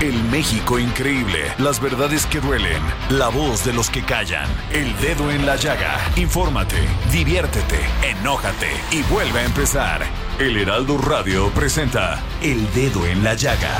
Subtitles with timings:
[0.00, 5.30] El México increíble, las verdades que duelen, la voz de los que callan, el dedo
[5.30, 5.98] en la llaga.
[6.16, 6.76] Infórmate,
[7.10, 10.02] diviértete, enójate y vuelve a empezar.
[10.38, 13.74] El Heraldo Radio presenta El Dedo en la Llaga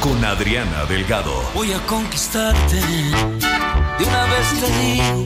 [0.00, 1.32] con Adriana Delgado.
[1.54, 5.24] Voy a conquistarte, de una vez te digo,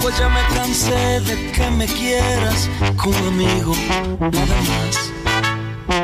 [0.00, 3.76] pues ya me cansé de que me quieras como amigo,
[4.18, 5.12] nada más.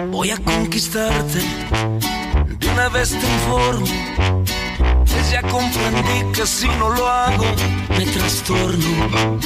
[0.08, 1.40] Voy a conquistarte,
[2.88, 3.86] una vez te informo,
[5.04, 7.44] pues ya comprendí que si no lo hago,
[7.90, 9.38] me trastorno.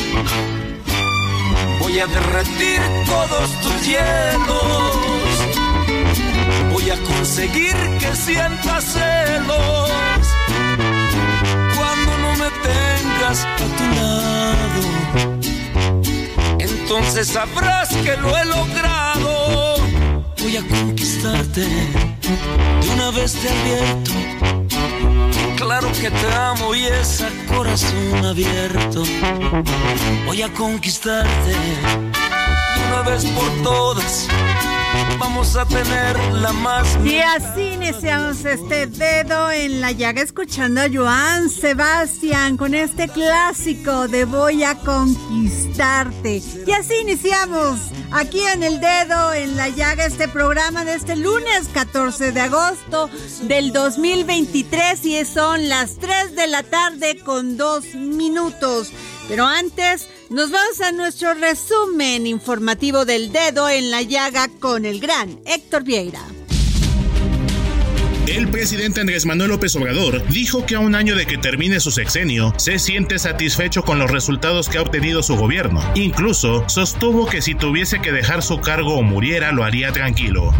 [1.80, 4.96] Voy a derretir todos tus hielos.
[6.72, 9.90] Voy a conseguir que sientas celos
[11.76, 14.82] cuando no me tengas a tu lado.
[16.60, 19.31] Entonces sabrás que lo he logrado.
[20.42, 24.10] Voy a conquistarte, de una vez te advierto.
[25.56, 29.04] Claro que te amo y es a corazón abierto.
[30.26, 34.28] Voy a conquistarte de una vez por todas.
[35.18, 36.98] Vamos a tener la más.
[37.04, 44.08] Y así iniciamos este dedo en la llaga, escuchando a Joan Sebastián con este clásico
[44.08, 46.42] de Voy a conquistarte.
[46.66, 47.78] Y así iniciamos
[48.10, 53.08] aquí en el dedo en la llaga este programa de este lunes 14 de agosto
[53.42, 58.92] del 2023 y son las 3 de la tarde con 2 minutos.
[59.28, 64.98] Pero antes nos vamos a nuestro resumen informativo del dedo en la llaga con el
[64.98, 66.41] gran Héctor Vieira.
[68.26, 71.90] El presidente Andrés Manuel López Obrador dijo que a un año de que termine su
[71.90, 75.82] sexenio, se siente satisfecho con los resultados que ha obtenido su gobierno.
[75.96, 80.54] Incluso sostuvo que si tuviese que dejar su cargo o muriera, lo haría tranquilo.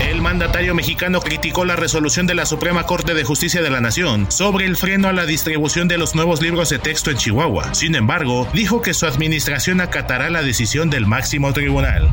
[0.00, 4.30] El mandatario mexicano criticó la resolución de la Suprema Corte de Justicia de la Nación
[4.30, 7.74] sobre el freno a la distribución de los nuevos libros de texto en Chihuahua.
[7.74, 12.10] Sin embargo, dijo que su administración acatará la decisión del máximo tribunal.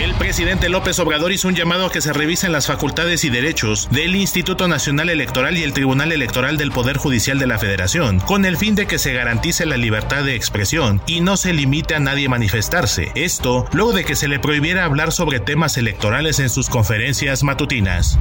[0.00, 3.88] El presidente López Obrador hizo un llamado a que se revisen las facultades y derechos
[4.18, 8.56] Instituto Nacional Electoral y el Tribunal Electoral del Poder Judicial de la Federación, con el
[8.56, 12.28] fin de que se garantice la libertad de expresión y no se limite a nadie
[12.28, 13.12] manifestarse.
[13.14, 18.18] Esto luego de que se le prohibiera hablar sobre temas electorales en sus conferencias matutinas.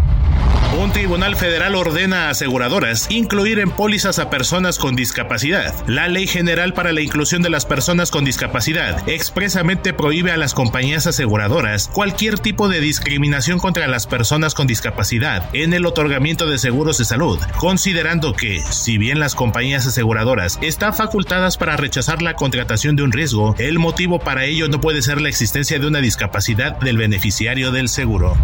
[0.79, 5.73] Un tribunal federal ordena a aseguradoras incluir en pólizas a personas con discapacidad.
[5.88, 10.53] La Ley General para la Inclusión de las Personas con Discapacidad expresamente prohíbe a las
[10.53, 16.57] compañías aseguradoras cualquier tipo de discriminación contra las personas con discapacidad en el otorgamiento de
[16.57, 22.35] seguros de salud, considerando que, si bien las compañías aseguradoras están facultadas para rechazar la
[22.35, 26.00] contratación de un riesgo, el motivo para ello no puede ser la existencia de una
[26.00, 28.38] discapacidad del beneficiario del seguro.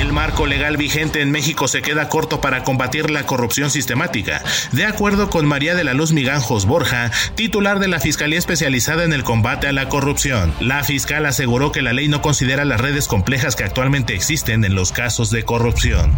[0.00, 4.42] El marco legal vigente en México se queda corto para combatir la corrupción sistemática,
[4.72, 9.12] de acuerdo con María de la Luz Miganjos Borja, titular de la Fiscalía Especializada en
[9.12, 10.52] el Combate a la Corrupción.
[10.60, 14.74] La fiscal aseguró que la ley no considera las redes complejas que actualmente existen en
[14.74, 16.12] los casos de corrupción.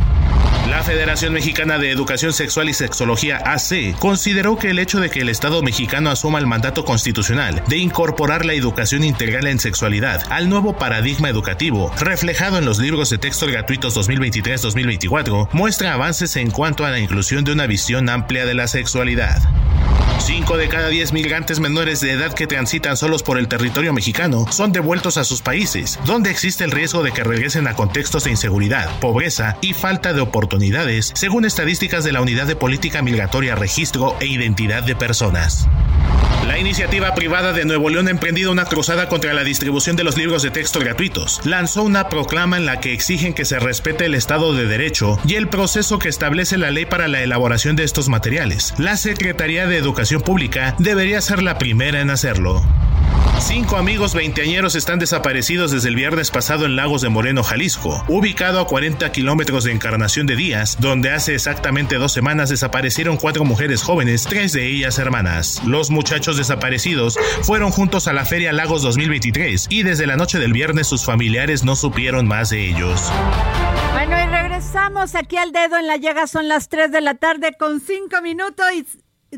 [0.69, 5.21] La Federación Mexicana de Educación Sexual y Sexología AC consideró que el hecho de que
[5.21, 10.51] el Estado mexicano asuma el mandato constitucional de incorporar la educación integral en sexualidad al
[10.51, 14.98] nuevo paradigma educativo, reflejado en los libros de texto gratuitos 2023-2024,
[15.53, 19.41] muestra avances en cuanto a la inclusión de una visión amplia de la sexualidad.
[20.21, 24.47] 5 de cada 10 migrantes menores de edad que transitan solos por el territorio mexicano
[24.51, 28.31] son devueltos a sus países, donde existe el riesgo de que regresen a contextos de
[28.31, 34.17] inseguridad, pobreza y falta de oportunidades, según estadísticas de la Unidad de Política Migratoria, Registro
[34.21, 35.69] e Identidad de Personas.
[36.49, 40.17] La iniciativa privada de Nuevo León ha emprendido una cruzada contra la distribución de los
[40.17, 41.43] libros de texto gratuitos.
[41.45, 45.35] Lanzó una proclama en la que exigen que se respete el Estado de Derecho y
[45.35, 48.73] el proceso que establece la ley para la elaboración de estos materiales.
[48.79, 52.65] La Secretaría de Educación Pública debería ser la primera en hacerlo.
[53.41, 58.61] Cinco amigos veinteañeros están desaparecidos desde el viernes pasado en Lagos de Moreno, Jalisco, ubicado
[58.61, 63.83] a 40 kilómetros de Encarnación de Díaz, donde hace exactamente dos semanas desaparecieron cuatro mujeres
[63.83, 65.63] jóvenes, tres de ellas hermanas.
[65.65, 70.53] Los muchachos desaparecidos fueron juntos a la Feria Lagos 2023 y desde la noche del
[70.53, 73.11] viernes sus familiares no supieron más de ellos.
[73.93, 77.53] Bueno, y regresamos aquí al dedo en la llaga, son las 3 de la tarde
[77.59, 78.85] con 5 minutos y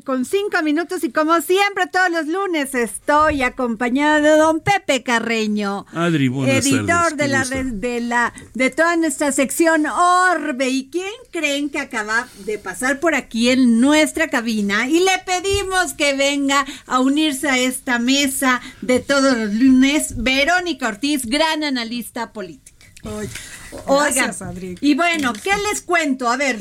[0.05, 5.85] con cinco minutos y como siempre todos los lunes estoy acompañada de don Pepe Carreño,
[5.93, 10.69] Adri, editor tardes, de la ¿cómo red- de la de toda nuestra sección Orbe.
[10.69, 14.89] ¿Y quién creen que acaba de pasar por aquí en nuestra cabina?
[14.89, 20.87] Y le pedimos que venga a unirse a esta mesa de todos los lunes, Verónica
[20.87, 22.87] Ortiz, gran analista política.
[23.03, 24.77] Oigan, Gracias, Adri.
[24.81, 26.29] y bueno, ¿qué les cuento?
[26.29, 26.59] A ver,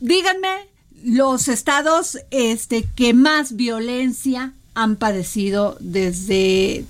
[0.00, 0.68] díganme
[1.04, 6.84] los estados este que más violencia han padecido desde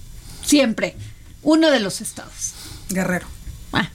[0.45, 0.97] siempre.
[1.43, 2.55] Uno de los estados.
[2.89, 3.27] Guerrero.
[3.73, 3.91] Ah,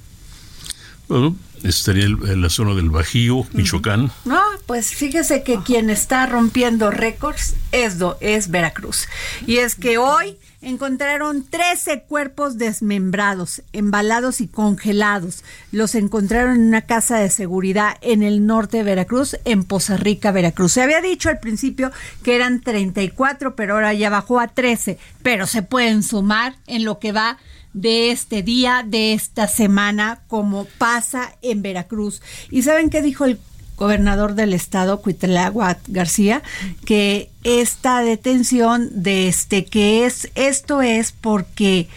[1.07, 4.11] Bueno, estaría el- en la zona del Bajío, Michoacán.
[4.25, 9.07] no, pues fíjese que quien está rompiendo récords es, do- es Veracruz.
[9.47, 15.43] Y es que hoy encontraron 13 cuerpos desmembrados, embalados y congelados.
[15.71, 20.31] Los encontraron en una casa de seguridad en el norte de Veracruz, en Poza Rica,
[20.31, 20.73] Veracruz.
[20.73, 21.91] Se había dicho al principio
[22.23, 24.97] que eran 34, pero ahora ya bajó a 13.
[25.23, 27.37] Pero se pueden sumar en lo que va
[27.73, 32.21] de este día, de esta semana, como pasa en Veracruz.
[32.49, 33.39] ¿Y saben qué dijo el
[33.79, 36.43] gobernador del estado, Cuitláhuac García,
[36.85, 41.87] que esta detención de este que es esto es porque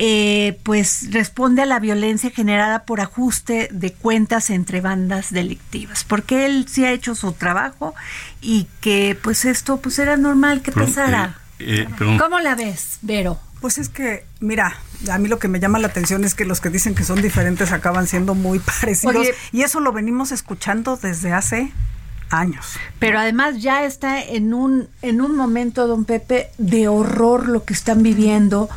[0.00, 6.46] eh, pues responde a la violencia generada por ajuste de cuentas entre bandas delictivas, porque
[6.46, 7.94] él sí ha hecho su trabajo
[8.40, 11.38] y que pues esto pues era normal que pasara.
[11.58, 12.16] eh, eh.
[12.18, 13.38] ¿Cómo la ves, Vero?
[13.60, 14.78] Pues es que, mira,
[15.10, 17.20] a mí lo que me llama la atención es que los que dicen que son
[17.20, 19.16] diferentes acaban siendo muy parecidos.
[19.16, 19.34] Oye.
[19.52, 21.72] y eso lo venimos escuchando desde hace
[22.30, 22.64] años.
[22.98, 27.74] Pero además ya está en un, en un momento, don Pepe, de horror lo que
[27.74, 28.70] están viviendo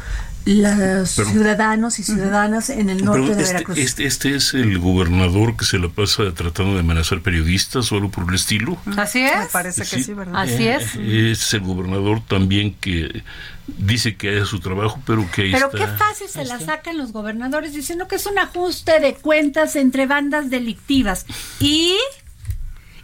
[0.46, 3.78] los Pero- ciudadanos y ciudadanas en el norte Pero de este, Veracruz.
[3.78, 8.12] este, este es el gobernador que se la pasa tratando de amenazar periodistas o algo
[8.12, 8.78] por el estilo.
[8.98, 9.48] Así Me es.
[9.54, 10.42] parece que sí, ¿verdad?
[10.42, 10.96] Así es.
[10.98, 13.24] Eh, Este es el gobernador también que
[13.68, 15.78] dice que hace su trabajo, pero que Pero está.
[15.78, 20.06] qué fácil se la sacan los gobernadores diciendo que es un ajuste de cuentas entre
[20.06, 21.26] bandas delictivas.
[21.60, 21.96] ¿Y?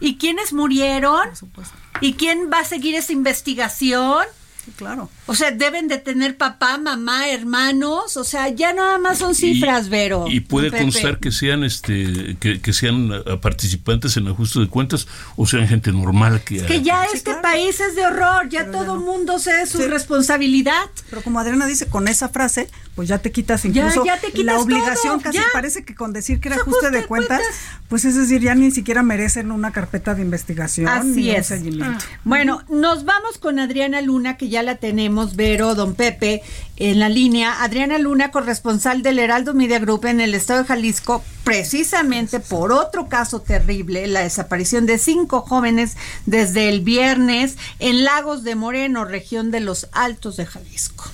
[0.00, 1.28] ¿Y quiénes murieron?
[1.28, 1.74] Por supuesto.
[2.00, 4.24] ¿Y quién va a seguir esa investigación?
[4.64, 5.08] Sí, claro.
[5.30, 8.16] O sea, deben de tener papá, mamá, hermanos.
[8.16, 10.24] O sea, ya nada más son cifras, Y- Vero.
[10.28, 10.82] Y puede Pepe.
[10.82, 15.06] constar que sean este que, que sean ah, participantes en ajuste de cuentas
[15.36, 17.42] o sean gente normal que, Que ya Sí, este claro.
[17.42, 19.00] país es de horror, ya Pero todo ya no.
[19.00, 19.84] mundo sé su Sí.
[19.86, 20.82] responsabilidad.
[21.10, 24.46] Pero como Adriana dice, con esa frase, pues ya te quitas incluso ya te quitas
[24.56, 25.14] la obligación.
[25.14, 25.44] todo, casi ya.
[25.52, 27.80] parece que con decir que era Es ajuste ajuste de cuentas, cuentas.
[27.88, 31.46] pues es decir, ya ni siquiera merecen una carpeta de investigación Así ni un es.
[31.46, 32.04] seguimiento.
[32.24, 36.42] Bueno, nos vamos con Adriana Luna, que ya la tenemos, Vero, don Pepe,
[36.76, 37.62] en la línea.
[37.62, 43.08] Adriana Luna, corresponsal del Heraldo Media Group en el estado de Jalisco, precisamente por otro
[43.08, 49.50] caso terrible, la desaparición de cinco jóvenes desde el viernes en Lagos de Moreno, región
[49.50, 51.04] de los Altos de Jalisco.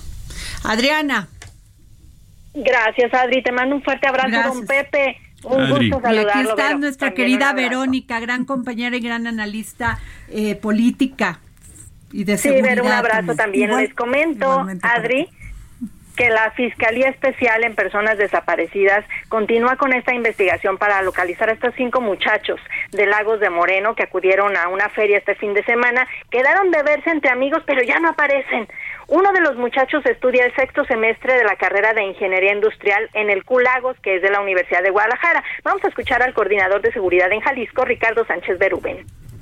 [0.63, 1.27] Adriana.
[2.53, 3.43] Gracias, Adri.
[3.43, 4.53] Te mando un fuerte abrazo, Gracias.
[4.55, 5.17] don Pepe.
[5.43, 5.89] Un Adri.
[5.91, 6.31] gusto Y saludarlo.
[6.31, 6.79] aquí está Vero.
[6.79, 7.53] nuestra También querida.
[7.53, 11.39] Verónica, gran compañera y gran analista eh, política
[12.11, 12.61] y de Sí.
[12.61, 13.69] Vero, un abrazo también.
[13.69, 15.29] Igual- Les comento, Adri,
[16.15, 21.75] que la Fiscalía Especial en Personas Desaparecidas continúa con esta investigación para localizar a estos
[21.77, 22.59] cinco muchachos
[22.91, 26.07] de Lagos de Moreno que acudieron a una feria este fin de semana.
[26.31, 28.67] Quedaron de verse entre amigos, pero ya no aparecen.
[29.09, 33.29] Uno de los muchachos estudia el sexto semestre de la carrera de Ingeniería Industrial en
[33.29, 35.43] el Culagos, que es de la Universidad de Guadalajara.
[35.63, 38.57] Vamos a escuchar al coordinador de seguridad en Jalisco, Ricardo Sánchez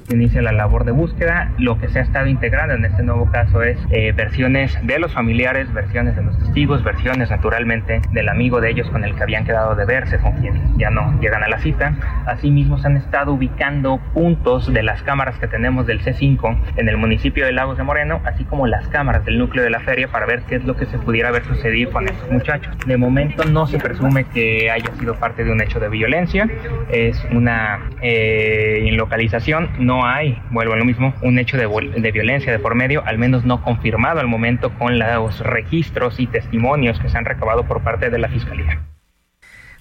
[0.09, 1.51] Inicia la labor de búsqueda.
[1.57, 5.11] Lo que se ha estado integrando en este nuevo caso es eh, versiones de los
[5.11, 9.45] familiares, versiones de los testigos, versiones naturalmente del amigo de ellos con el que habían
[9.45, 11.95] quedado de verse, con quien ya no llegan a la cita.
[12.27, 16.97] Asimismo se han estado ubicando puntos de las cámaras que tenemos del C5 en el
[16.97, 20.27] municipio de Lagos de Moreno, así como las cámaras del núcleo de la feria para
[20.27, 22.77] ver qué es lo que se pudiera haber sucedido con estos muchachos.
[22.85, 26.47] De momento no se presume que haya sido parte de un hecho de violencia,
[26.91, 32.11] es una eh, localización, no no hay, vuelvo a lo mismo, un hecho de, de
[32.11, 36.99] violencia de por medio, al menos no confirmado al momento con los registros y testimonios
[36.99, 38.81] que se han recabado por parte de la Fiscalía.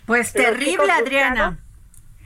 [0.07, 1.59] Pues terrible, Adriana.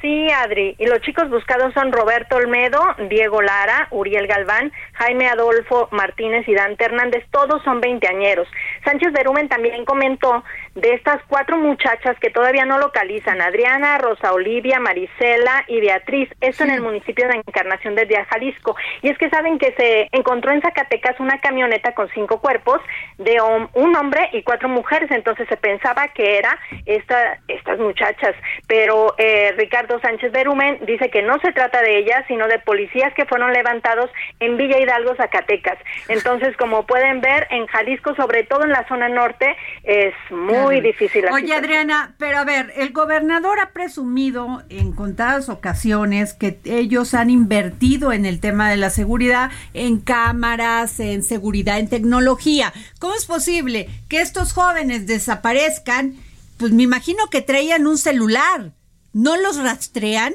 [0.01, 0.77] Sí, Adri.
[0.79, 2.81] Y los chicos buscados son Roberto Olmedo,
[3.11, 7.25] Diego Lara, Uriel Galván, Jaime Adolfo Martínez y Dante Hernández.
[7.33, 8.47] Todos son veinteañeros.
[8.85, 10.45] Sánchez Berumen también comentó
[10.81, 16.65] de estas cuatro muchachas que todavía no localizan, Adriana, Rosa Olivia, Marisela y Beatriz, esto
[16.65, 18.77] en el municipio de Encarnación de Jalisco.
[19.03, 22.81] Y es que saben que se encontró en Zacatecas una camioneta con cinco cuerpos
[23.19, 23.41] de
[23.75, 28.35] un hombre y cuatro mujeres, entonces se pensaba que era esta, estas muchachas,
[28.67, 33.13] pero eh, Ricardo Sánchez Berumen dice que no se trata de ellas, sino de policías
[33.15, 35.79] que fueron levantados en Villa Hidalgo, Zacatecas.
[36.09, 41.25] Entonces, como pueden ver, en Jalisco, sobre todo en la zona norte, es muy difícil.
[41.33, 47.31] Oye, Adriana, pero a ver, el gobernador ha presumido en contadas ocasiones que ellos han
[47.31, 52.73] invertido en el tema de la seguridad, en cámaras, en seguridad, en tecnología.
[52.99, 56.17] ¿Cómo es posible que estos jóvenes desaparezcan?
[56.57, 58.73] Pues me imagino que traían un celular
[59.13, 60.35] no los rastrean,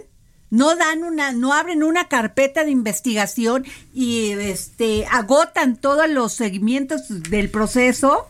[0.50, 7.24] no dan una, no abren una carpeta de investigación y este agotan todos los seguimientos
[7.30, 8.28] del proceso.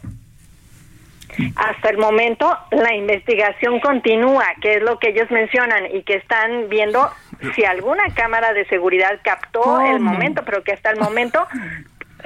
[1.56, 6.70] Hasta el momento la investigación continúa, que es lo que ellos mencionan y que están
[6.70, 7.10] viendo
[7.56, 11.46] si alguna cámara de seguridad captó el momento, pero que hasta el momento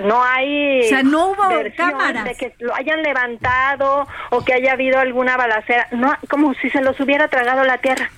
[0.03, 1.43] no hay o sea, no hubo
[1.75, 6.69] cámaras de que lo hayan levantado o que haya habido alguna balacera, no como si
[6.69, 8.11] se los hubiera tragado la tierra.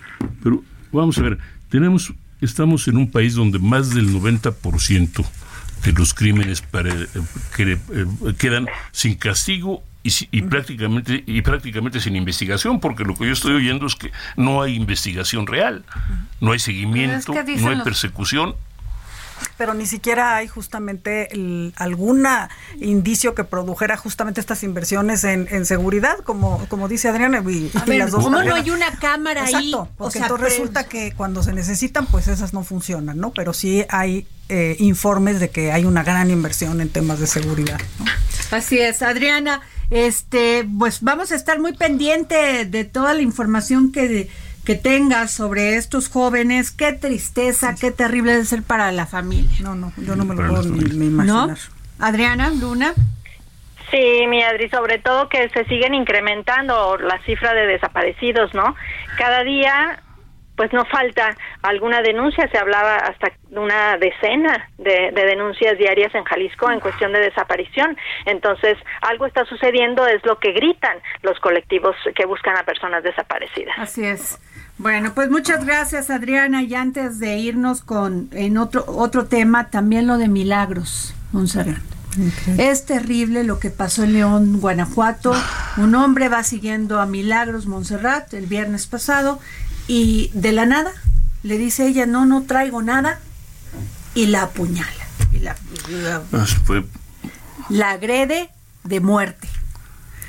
[0.43, 1.37] Pero vamos a ver,
[1.69, 5.25] tenemos estamos en un país donde más del 90%
[5.83, 7.07] de los crímenes eh,
[7.55, 7.77] que, eh,
[8.37, 9.83] quedan sin castigo
[10.31, 14.11] y, y, prácticamente y prácticamente sin investigación porque lo que yo estoy oyendo es que
[14.35, 15.83] no hay investigación real
[16.41, 18.55] no hay seguimiento no hay persecución
[19.57, 21.27] pero ni siquiera hay justamente
[21.75, 22.25] algún
[22.79, 27.43] indicio que produjera justamente estas inversiones en, seguridad, como, como dice Adriana.
[27.47, 29.73] Y, las dos ¿Cómo no hay una cámara ahí?
[29.97, 33.31] porque entonces resulta que cuando se necesitan, pues esas no funcionan, ¿no?
[33.31, 37.79] Pero sí hay eh, informes de que hay una gran inversión en temas de seguridad.
[38.51, 39.61] Así es, Adriana.
[39.91, 44.29] Este, pues vamos a estar muy pendiente de toda la información que
[44.69, 49.49] que tengas sobre estos jóvenes, qué tristeza, qué terrible debe ser para la familia.
[49.61, 51.57] No, no, yo no me lo puedo ni, imaginar.
[51.97, 52.93] Adriana, Luna.
[53.89, 58.75] Sí, mi Adri, sobre todo que se siguen incrementando la cifra de desaparecidos, ¿no?
[59.17, 60.03] Cada día
[60.59, 66.25] pues no falta alguna denuncia, se hablaba hasta de una decena de, denuncias diarias en
[66.25, 67.95] Jalisco en cuestión de desaparición.
[68.25, 73.73] Entonces, algo está sucediendo, es lo que gritan los colectivos que buscan a personas desaparecidas.
[73.79, 74.37] Así es.
[74.77, 80.07] Bueno, pues muchas gracias Adriana y antes de irnos con en otro otro tema, también
[80.07, 81.79] lo de Milagros, Monserrat.
[82.57, 85.31] Es terrible lo que pasó en León, Guanajuato.
[85.77, 89.39] Un hombre va siguiendo a Milagros Montserrat el viernes pasado
[89.89, 90.93] y de la nada
[91.41, 93.19] le dice ella, no, no traigo nada,
[94.13, 95.07] y la apuñala.
[95.33, 95.55] Y la,
[96.31, 96.45] ah,
[97.69, 98.51] la, agrede
[98.83, 99.47] de muerte.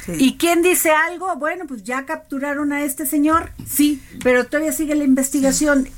[0.08, 1.36] ¿Y quién dice algo?
[1.36, 5.88] Bueno, pues ya capturaron a este señor, sí, pero todavía sigue la investigación.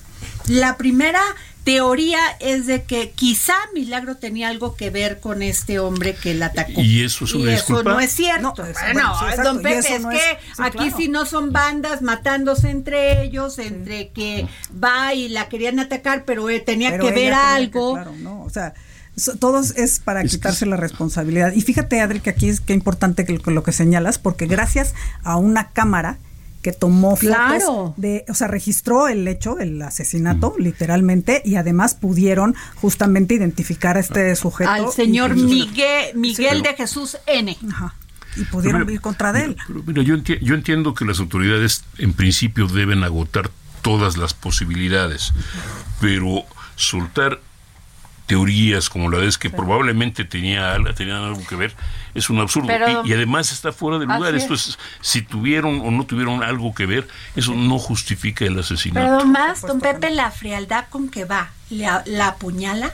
[0.49, 1.23] La primera
[1.64, 6.47] teoría es de que quizá Milagro tenía algo que ver con este hombre que la
[6.47, 6.81] atacó.
[6.81, 8.54] Y eso es una Eso no es cierto.
[8.95, 14.47] No, don Pepe, es que aquí sí no son bandas matándose entre ellos, entre que
[14.83, 17.95] va y la querían atacar, pero él tenía que ver algo.
[17.95, 18.75] claro, no, o sea,
[19.38, 21.52] todo es para quitarse la responsabilidad.
[21.52, 25.37] Y fíjate, Adri, que aquí es que importante que lo que señalas, porque gracias a
[25.37, 26.19] una cámara
[26.62, 32.54] que tomó fotos de, o sea, registró el hecho, el asesinato, literalmente, y además pudieron
[32.76, 34.71] justamente identificar a este sujeto.
[34.71, 37.57] Al señor Miguel, Miguel de Jesús N.
[37.69, 37.95] Ajá.
[38.37, 39.57] Y pudieron ir contra él.
[39.85, 43.50] Pero, yo, yo entiendo que las autoridades en principio deben agotar
[43.83, 45.35] todas las posibilidades,
[46.00, 46.45] pero
[46.76, 47.40] soltar
[48.26, 51.74] teorías como la vez que probablemente tenía, tenían algo que ver,
[52.14, 52.68] es un absurdo.
[53.04, 54.34] y, además está fuera de lugar.
[54.34, 59.18] Esto es, si tuvieron o no tuvieron algo que ver, eso no justifica el asesinato.
[59.18, 62.92] Pero más, don Pepe, la frialdad con que va, la, apuñala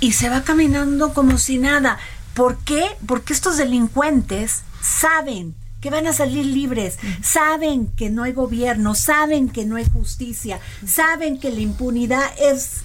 [0.00, 1.98] y se va caminando como si nada.
[2.34, 2.84] ¿Por qué?
[3.06, 9.48] Porque estos delincuentes saben que van a salir libres, saben que no hay gobierno, saben
[9.48, 12.82] que no hay justicia, saben que la impunidad es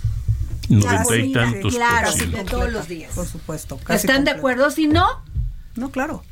[0.72, 2.12] noventa y tantos claro,
[2.50, 3.12] todos los días.
[3.13, 3.80] Por supuesto.
[3.90, 4.72] ¿Están de acuerdo?
[4.72, 5.08] Si no,
[5.75, 6.24] no, claro.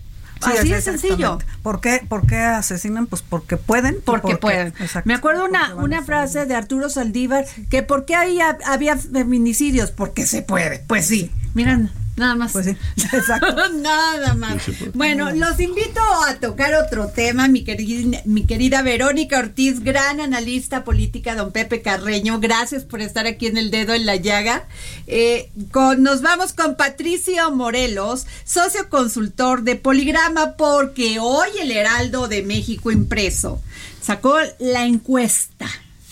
[0.41, 1.39] Así de sencillo.
[1.63, 3.07] ¿Por qué, ¿Por qué asesinan?
[3.07, 3.97] Pues porque pueden.
[4.05, 4.73] Porque, pueden.
[5.03, 9.91] Me acuerdo una, una frase de Arturo Saldívar que ¿por qué había, había feminicidios?
[9.91, 10.79] Porque se puede.
[10.87, 11.31] Pues sí.
[11.53, 12.51] Miran, Nada más.
[12.51, 12.71] Pues sí,
[13.13, 13.69] exacto.
[13.73, 14.61] Nada más.
[14.93, 20.83] Bueno, los invito a tocar otro tema, mi querida, mi querida Verónica Ortiz, gran analista
[20.83, 22.39] política, don Pepe Carreño.
[22.41, 24.67] Gracias por estar aquí en el dedo en la llaga.
[25.07, 32.27] Eh, con, nos vamos con Patricio Morelos, socio consultor de Poligrama, porque hoy el Heraldo
[32.27, 33.61] de México impreso
[34.01, 35.67] sacó la encuesta.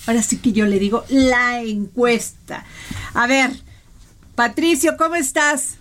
[0.05, 2.65] Ahora sí que yo le digo la encuesta.
[3.13, 3.51] A ver,
[4.35, 5.77] Patricio, ¿cómo estás?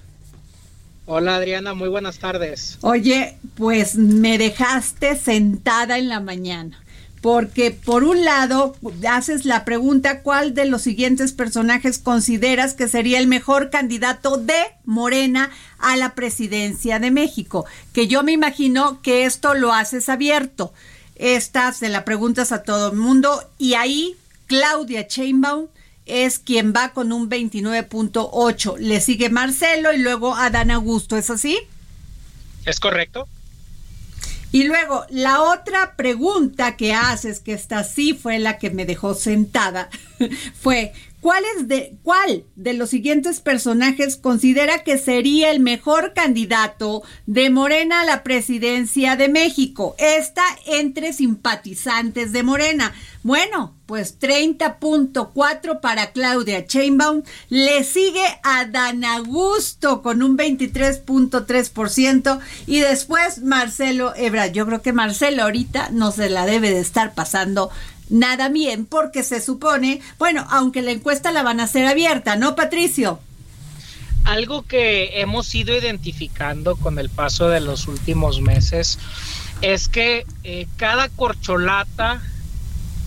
[1.08, 2.78] Hola Adriana, muy buenas tardes.
[2.80, 6.82] Oye, pues me dejaste sentada en la mañana,
[7.20, 8.74] porque por un lado
[9.08, 14.58] haces la pregunta cuál de los siguientes personajes consideras que sería el mejor candidato de
[14.84, 20.72] Morena a la presidencia de México, que yo me imagino que esto lo haces abierto.
[21.14, 24.16] Estas se la preguntas a todo el mundo y ahí
[24.48, 25.68] Claudia Sheinbaum
[26.06, 28.78] es quien va con un 29.8.
[28.78, 31.58] Le sigue Marcelo y luego Adán Augusto, ¿es así?
[32.64, 33.28] Es correcto.
[34.52, 39.14] Y luego, la otra pregunta que haces, que esta sí fue la que me dejó
[39.14, 39.90] sentada,
[40.60, 40.94] fue,
[41.26, 47.50] ¿cuál, es de, ¿cuál de los siguientes personajes considera que sería el mejor candidato de
[47.50, 49.96] Morena a la presidencia de México?
[49.98, 52.94] Esta entre simpatizantes de Morena.
[53.24, 57.24] Bueno, pues 30.4 para Claudia Chainbaum.
[57.48, 64.46] Le sigue a Dan Augusto con un 23.3% y después Marcelo Ebra.
[64.46, 67.72] Yo creo que Marcelo ahorita no se la debe de estar pasando
[68.08, 72.54] nada bien porque se supone, bueno, aunque la encuesta la van a hacer abierta, ¿no,
[72.54, 73.20] Patricio?
[74.24, 78.98] Algo que hemos ido identificando con el paso de los últimos meses
[79.62, 82.20] es que eh, cada corcholata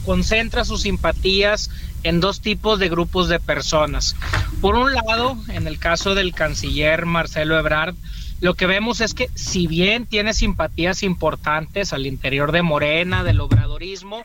[0.05, 1.69] concentra sus simpatías
[2.03, 4.15] en dos tipos de grupos de personas.
[4.61, 7.95] Por un lado, en el caso del canciller Marcelo Ebrard,
[8.41, 13.41] lo que vemos es que si bien tiene simpatías importantes al interior de Morena, del
[13.41, 14.23] obradorismo,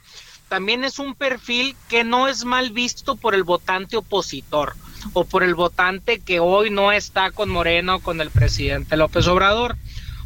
[0.48, 4.74] también es un perfil que no es mal visto por el votante opositor
[5.12, 9.26] o por el votante que hoy no está con Morena o con el presidente López
[9.26, 9.76] Obrador.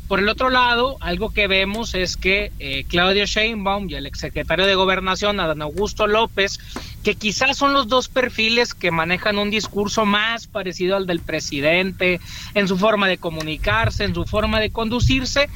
[0.09, 4.64] Por el otro lado, algo que vemos es que eh, Claudio Sheinbaum y el exsecretario
[4.64, 6.59] de Gobernación, Adán Augusto López,
[7.04, 12.20] que quizás son los dos perfiles que manejan un discurso más parecido al del presidente,
[12.54, 15.50] en su forma de comunicarse, en su forma de conducirse,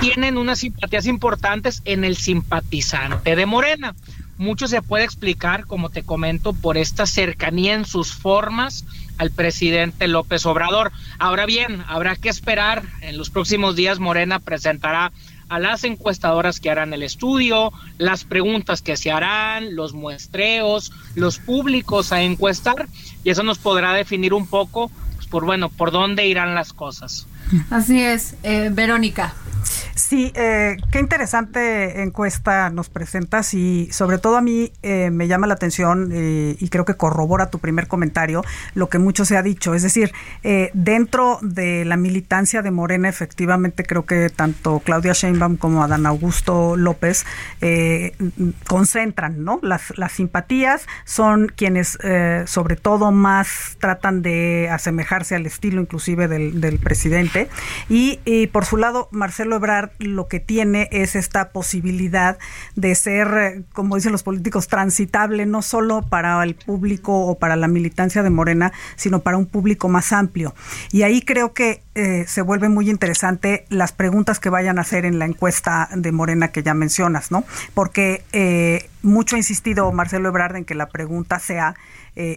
[0.00, 3.94] tienen unas simpatías importantes en el simpatizante de Morena.
[4.36, 8.84] Mucho se puede explicar, como te comento, por esta cercanía en sus formas
[9.18, 10.92] al presidente López Obrador.
[11.18, 12.84] Ahora bien, habrá que esperar.
[13.00, 15.12] En los próximos días Morena presentará
[15.48, 21.38] a las encuestadoras que harán el estudio, las preguntas que se harán, los muestreos, los
[21.38, 22.86] públicos a encuestar,
[23.24, 27.26] y eso nos podrá definir un poco, pues, por bueno, por dónde irán las cosas.
[27.70, 29.34] Así es, eh, Verónica.
[29.94, 35.46] Sí, eh, qué interesante encuesta nos presentas y sobre todo a mí eh, me llama
[35.46, 38.42] la atención eh, y creo que corrobora tu primer comentario
[38.74, 39.74] lo que mucho se ha dicho.
[39.74, 40.12] Es decir,
[40.72, 46.76] dentro de la militancia de Morena, efectivamente creo que tanto Claudia Sheinbaum como Adán Augusto
[46.76, 47.24] López
[48.66, 49.58] concentran, ¿no?
[49.62, 51.98] Las, las simpatías son quienes
[52.46, 57.37] sobre todo más tratan de asemejarse al estilo inclusive del presidente
[57.88, 62.38] y, por su lado Marcelo Ebrard lo que tiene es esta posibilidad
[62.74, 67.56] de ser, eh, como dicen los políticos, transitable no solo para el público o para
[67.56, 70.54] la militancia de Morena, sino para un público más amplio.
[70.90, 75.04] Y ahí creo que eh, se vuelve muy interesante las preguntas que vayan a hacer
[75.04, 77.44] en la encuesta de Morena que ya mencionas, ¿no?
[77.74, 81.74] Porque eh, mucho ha insistido Marcelo Ebrard en que la pregunta sea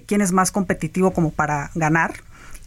[0.06, 2.14] quién es más competitivo como para ganar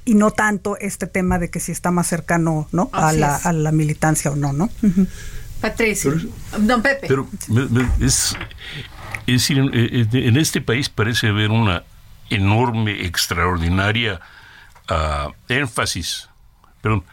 [0.04, 2.90] y no tanto este tema de que si está más cercano ¿no?
[2.92, 4.70] a la, a, la, militancia o no, ¿no?
[5.60, 6.14] Patricio,
[6.58, 7.06] don Pepe.
[7.08, 7.28] Pero
[8.00, 8.36] es,
[9.26, 11.84] decir, en, este país parece haber una
[12.28, 14.20] enorme, extraordinaria
[14.90, 16.28] uh, énfasis,
[16.82, 17.04] perdón,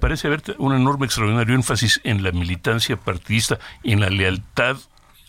[0.00, 4.76] parece haber un enorme, extraordinario énfasis en la militancia partidista, en la lealtad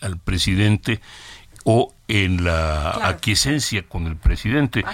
[0.00, 1.00] al presidente
[1.68, 4.84] o en la aquiescencia con el presidente.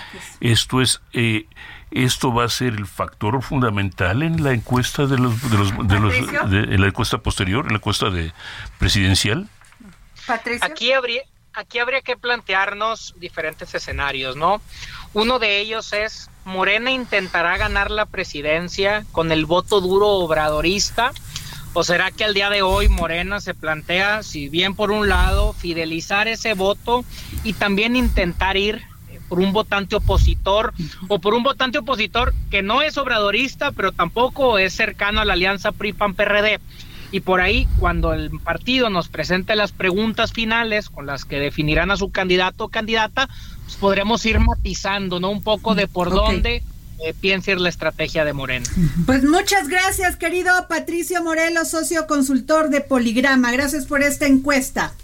[0.41, 1.45] Esto es, eh,
[1.91, 6.01] esto va a ser el factor fundamental en la encuesta de los, de los, de
[6.01, 8.33] los en la encuesta posterior, en la encuesta de
[8.79, 9.49] presidencial.
[10.63, 14.63] Aquí habría aquí habría que plantearnos diferentes escenarios, ¿no?
[15.13, 21.13] Uno de ellos es Morena intentará ganar la presidencia con el voto duro obradorista
[21.75, 25.55] ¿O será que al día de hoy Morena se plantea, si bien por un lado,
[25.55, 27.03] fidelizar ese voto
[27.45, 30.75] y también intentar ir eh, por un votante opositor
[31.09, 35.33] o por un votante opositor que no es obradorista, pero tampoco es cercano a la
[35.33, 36.61] alianza PRI-PAN-PRD?
[37.11, 41.91] Y por ahí, cuando el partido nos presente las preguntas finales con las que definirán
[41.91, 43.31] a su candidato o candidata,
[43.65, 45.31] pues podremos ir matizando, ¿no?
[45.31, 46.63] Un poco de por dónde
[47.05, 48.67] eh, piensa ir la estrategia de Morena.
[49.07, 53.53] Pues muchas gracias, querido Patricio Morelos, socio consultor de Poligrama.
[53.53, 54.95] Gracias por esta encuesta.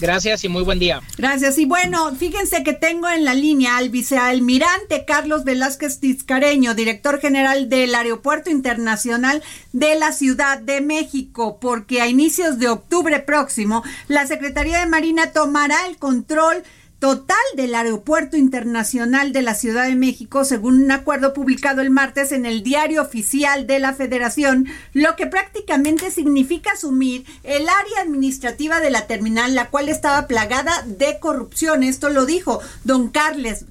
[0.00, 1.02] Gracias y muy buen día.
[1.18, 1.58] Gracias.
[1.58, 7.68] Y bueno, fíjense que tengo en la línea al vicealmirante Carlos Velázquez Tizcareño, director general
[7.68, 9.42] del Aeropuerto Internacional
[9.72, 15.32] de la Ciudad de México, porque a inicios de octubre próximo, la Secretaría de Marina
[15.32, 16.62] tomará el control
[17.00, 22.30] total del Aeropuerto Internacional de la Ciudad de México, según un acuerdo publicado el martes
[22.30, 28.80] en el Diario Oficial de la Federación, lo que prácticamente significa asumir el área administrativa
[28.80, 31.82] de la terminal, la cual estaba plagada de corrupción.
[31.82, 33.64] Esto lo dijo don Carles,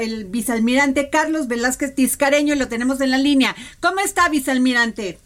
[0.00, 3.54] el vicealmirante Carlos Velázquez Tizcareño, y lo tenemos en la línea.
[3.80, 5.20] ¿Cómo está, vicealmirante?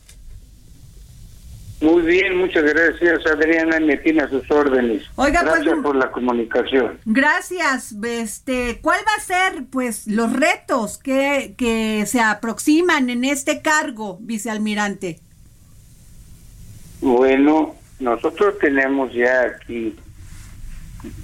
[1.81, 5.05] Muy bien, muchas gracias Adriana, me tiene a sus órdenes.
[5.15, 6.99] Oiga, pues, gracias por la comunicación.
[7.05, 7.95] Gracias.
[8.03, 14.19] Este, ¿cuál va a ser, pues, los retos que, que se aproximan en este cargo,
[14.21, 15.21] vicealmirante?
[17.01, 19.95] Bueno, nosotros tenemos ya aquí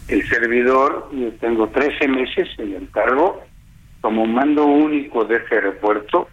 [0.07, 3.43] el servidor, yo tengo 13 meses en el cargo
[4.01, 6.29] como mando único de este aeropuerto,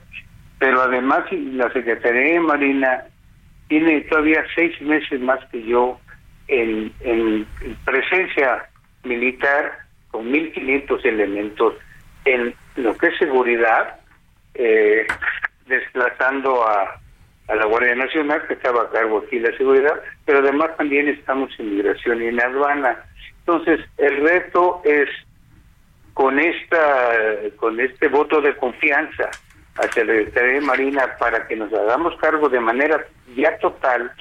[0.60, 3.06] pero además la Secretaría de Marina
[3.72, 5.98] tiene todavía seis meses más que yo
[6.50, 6.92] en,
[7.86, 8.68] presencia
[9.06, 9.80] militar
[10.10, 11.76] con 1.500 elementos
[12.26, 13.96] en lo que es seguridad,
[14.56, 15.08] eh,
[15.68, 17.00] desplazando a,
[17.48, 21.78] la Guardia Nacional, que estaba a cargo aquí la seguridad, pero además también estamos en
[21.78, 23.06] migración y en aduana.
[23.40, 25.08] Entonces, el reto es
[26.14, 27.10] con esta
[27.56, 29.30] con este voto de confianza
[29.76, 33.06] hacia la Secretaría de Marina para que nos hagamos cargo de manera
[33.36, 34.12] ya total,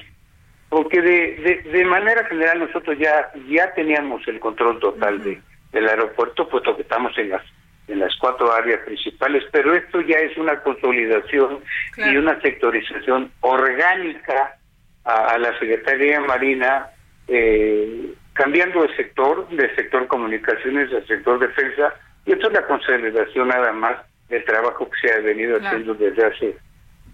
[0.69, 6.47] porque de, de, manera general nosotros ya ya teníamos el control total de, del aeropuerto,
[6.47, 7.43] puesto que estamos en las
[7.87, 11.59] en las cuatro áreas principales, pero esto ya es una consolidación
[11.97, 14.55] y una sectorización orgánica
[15.03, 16.87] a, la Secretaría de Marina,
[17.27, 21.93] eh, cambiando el sector, del sector comunicaciones al sector defensa,
[22.25, 23.97] y esto es la consolidación nada más
[24.31, 26.57] del trabajo que se ha venido haciendo desde hace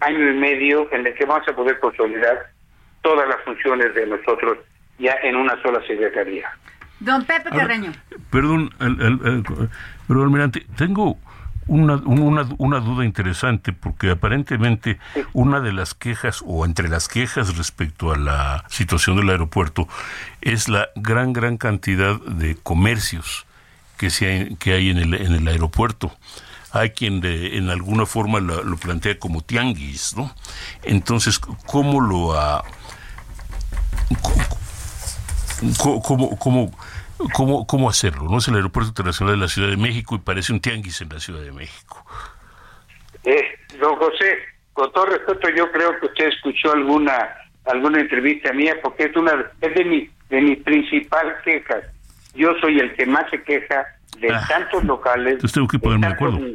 [0.00, 2.50] año y medio, en el que vamos a poder consolidar
[3.02, 4.58] todas las funciones de nosotros
[4.98, 6.48] ya en una sola secretaría.
[7.00, 7.92] Don Pepe Carreño.
[8.30, 8.70] Perdón,
[10.06, 11.16] pero almirante, tengo
[11.68, 14.98] una, una, una, duda interesante porque aparentemente
[15.32, 19.86] una de las quejas o entre las quejas respecto a la situación del aeropuerto
[20.40, 23.46] es la gran gran cantidad de comercios
[23.98, 26.16] que, se que hay en el, en el aeropuerto
[26.72, 30.34] hay quien de, en alguna forma lo, plantea como tianguis, ¿no?
[30.82, 32.64] Entonces, ¿cómo lo ha...
[35.82, 38.24] cómo, cómo, cómo, hacerlo?
[38.28, 41.08] ¿No es el Aeropuerto Internacional de la Ciudad de México y parece un tianguis en
[41.08, 42.04] la Ciudad de México?
[43.24, 43.44] Eh,
[43.80, 44.38] don José,
[44.72, 47.28] con todo respeto, yo creo que usted escuchó alguna
[47.64, 51.80] alguna entrevista mía porque es una es de mi de mi principal queja.
[52.38, 53.84] Yo soy el que más se queja
[54.20, 54.40] de ah.
[54.48, 55.38] tantos locales.
[55.52, 56.38] tengo que ponerme de, acuerdo.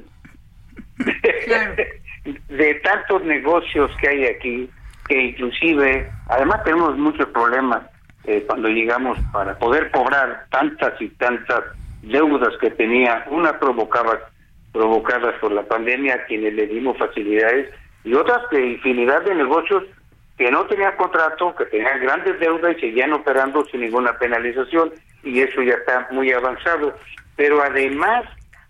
[2.48, 4.70] de tantos negocios que hay aquí,
[5.08, 7.84] que inclusive, además tenemos muchos problemas
[8.24, 11.62] eh, cuando llegamos para poder cobrar tantas y tantas
[12.02, 14.20] deudas que tenía, una provocaba
[14.72, 17.70] provocadas por la pandemia a quienes le dimos facilidades
[18.06, 19.84] y otras de infinidad de negocios
[20.38, 24.92] que no tenían contrato, que tenían grandes deudas y seguían operando sin ninguna penalización
[25.24, 26.94] y eso ya está muy avanzado
[27.36, 28.26] pero además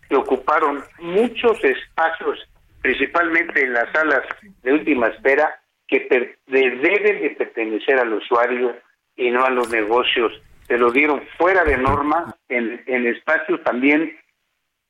[0.08, 2.40] se ocuparon muchos espacios,
[2.82, 4.24] principalmente en las salas
[4.62, 6.08] de última espera, que
[6.48, 8.76] deben de pertenecer al usuario
[9.16, 10.34] y no a los negocios.
[10.68, 14.18] Se lo dieron fuera de norma, en, espacios también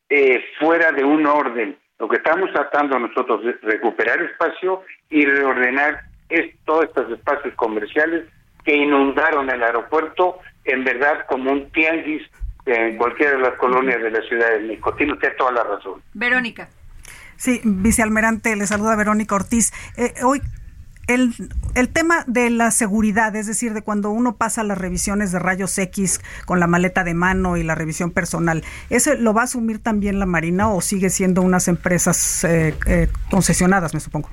[0.10, 1.78] eh, fuera de un orden.
[2.00, 6.02] Lo que estamos tratando nosotros es recuperar espacio y reordenar
[6.66, 8.26] todos estos espacios comerciales
[8.64, 12.24] que inundaron el aeropuerto, en verdad como un tianguis
[12.66, 14.94] en cualquiera de las colonias de la Ciudad de México.
[14.94, 16.02] Tiene usted toda la razón.
[16.14, 16.70] Verónica.
[17.36, 19.74] Sí, vicealmirante, le saluda Verónica Ortiz.
[19.98, 20.42] Eh, hoy
[21.08, 21.34] el,
[21.76, 25.78] el, tema de la seguridad, es decir, de cuando uno pasa las revisiones de rayos
[25.78, 29.80] X con la maleta de mano y la revisión personal, ¿ese lo va a asumir
[29.80, 34.30] también la Marina o sigue siendo unas empresas eh, eh, concesionadas, me supongo?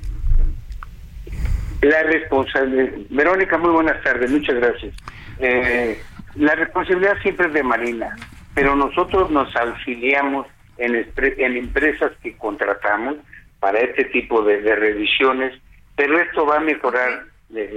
[1.81, 4.95] La responsabilidad, Verónica, muy buenas tardes, muchas gracias.
[5.39, 5.99] Eh,
[6.35, 8.15] la responsabilidad siempre es de Marina,
[8.53, 10.45] pero nosotros nos auxiliamos
[10.77, 13.17] en, en empresas que contratamos
[13.59, 15.59] para este tipo de, revisiones,
[15.95, 17.67] pero esto va a mejorar de,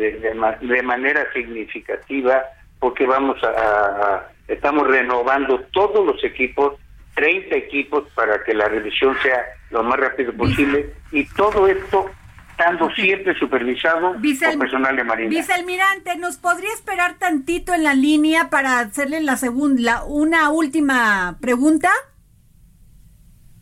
[0.60, 2.42] de, manera significativa
[2.80, 6.74] porque vamos a, estamos renovando todos los equipos
[7.16, 12.10] 30 equipos para que la revisión sea lo más rápido posible y todo esto
[12.56, 15.28] estando siempre supervisado por personal de Marina.
[15.28, 21.90] Vicealmirante, ¿nos podría esperar tantito en la línea para hacerle la segunda, una última pregunta?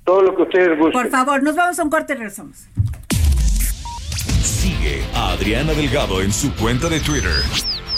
[0.05, 0.93] Todo lo que ustedes gusten.
[0.93, 2.69] Por favor, nos vamos a un corte y regresamos.
[4.43, 7.72] Sigue a Adriana Delgado en su cuenta de Twitter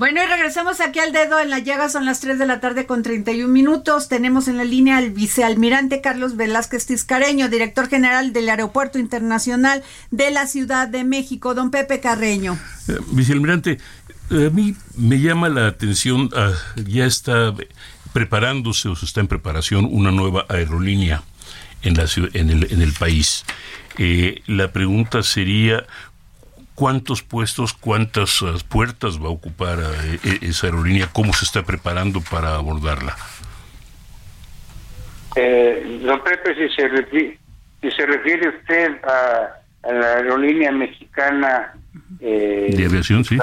[0.00, 2.86] Bueno, y regresamos aquí al dedo en la llaga, son las 3 de la tarde
[2.86, 4.08] con 31 minutos.
[4.08, 10.30] Tenemos en la línea al vicealmirante Carlos Velázquez Tiscareño, director general del Aeropuerto Internacional de
[10.30, 11.54] la Ciudad de México.
[11.54, 12.58] Don Pepe Carreño.
[12.88, 13.76] Eh, vicealmirante,
[14.30, 17.54] a mí me llama la atención, ah, ya está
[18.14, 21.24] preparándose o se está en preparación una nueva aerolínea
[21.82, 23.44] en, la, en, el, en el país.
[23.98, 25.84] Eh, la pregunta sería,
[26.80, 29.82] cuántos puestos, cuántas uh, puertas va a ocupar uh,
[30.24, 33.14] e, e, esa aerolínea, cómo se está preparando para abordarla.
[35.36, 37.38] Eh, don Pepe, si se, refiere,
[37.82, 39.60] si se refiere usted a,
[39.92, 41.74] la aerolínea mexicana
[42.18, 43.36] eh, de aviación, sí.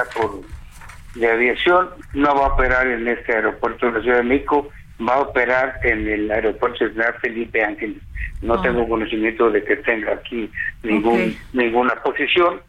[1.14, 4.68] de aviación, no va a operar en este aeropuerto de la Ciudad de México,
[5.08, 8.02] va a operar en el aeropuerto central Felipe Ángeles.
[8.42, 8.62] No ah.
[8.64, 10.50] tengo conocimiento de que tenga aquí
[10.82, 12.62] ningún, ninguna posición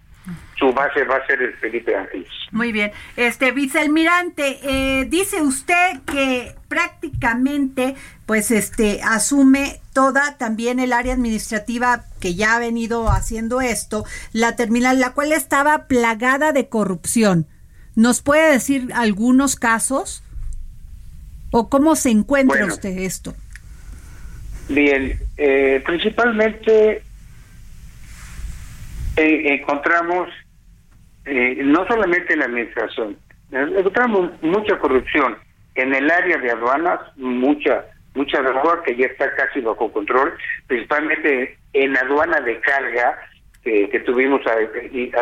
[0.59, 2.29] su base va a ser el Felipe Ángeles.
[2.51, 2.91] Muy bien.
[3.17, 7.95] Este vicealmirante, eh, dice usted que prácticamente
[8.27, 14.57] pues este asume toda también el área administrativa que ya ha venido haciendo esto, la
[14.57, 17.47] terminal la cual estaba plagada de corrupción.
[17.95, 20.23] ¿Nos puede decir algunos casos?
[21.51, 23.35] ¿O cómo se encuentra usted esto?
[24.69, 27.03] Bien, eh, principalmente
[29.19, 30.29] eh, encontramos
[31.25, 33.17] eh, no solamente en la administración,
[33.51, 35.37] encontramos mucha corrupción
[35.75, 40.35] en el área de aduanas, mucha mucha droga que ya está casi bajo control,
[40.67, 43.19] principalmente en aduana de carga,
[43.63, 44.41] que tuvimos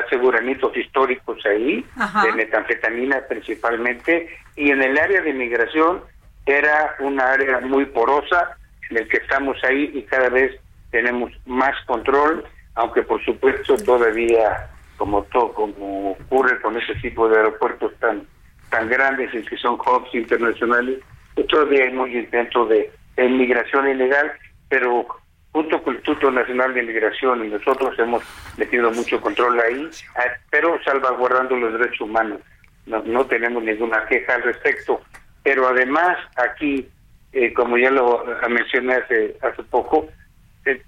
[0.04, 1.84] aseguramientos históricos ahí,
[2.22, 6.00] de metanfetamina principalmente, y en el área de migración
[6.46, 8.56] era una área muy porosa
[8.88, 10.52] en el que estamos ahí y cada vez
[10.92, 12.44] tenemos más control
[12.76, 18.26] aunque por supuesto todavía como todo como ocurre con ese tipo de aeropuertos tan
[18.70, 21.00] tan grandes y que son hubs internacionales
[21.34, 24.32] pues todavía hay mucho intento de, inmigración ilegal
[24.68, 25.06] pero
[25.52, 28.22] junto con el Instituto Nacional de Inmigración y nosotros hemos
[28.58, 32.40] metido mucho control ahí ah, pero salvaguardando los derechos humanos.
[32.84, 35.00] No, no tenemos ninguna queja al respecto.
[35.42, 36.86] Pero además aquí
[37.32, 40.08] eh, como ya lo mencioné hace hace poco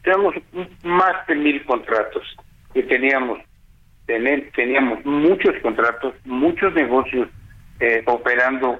[0.02, 0.34] tenemos
[0.82, 2.22] más de mil contratos
[2.74, 3.38] que teníamos
[4.54, 7.28] teníamos muchos contratos, muchos negocios
[7.80, 8.78] eh, operando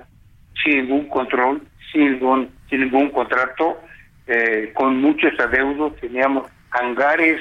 [0.64, 3.78] sin ningún control, sin ningún, sin ningún contrato,
[4.26, 7.40] eh, con muchos adeudos, teníamos hangares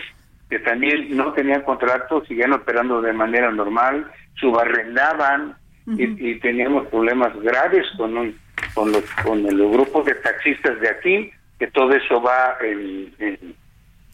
[0.49, 5.55] que también no tenían contrato, siguen operando de manera normal, subarrendaban
[5.87, 8.37] y, teníamos problemas graves con un,
[8.73, 13.55] con los con los grupos de taxistas de aquí, que todo eso va en,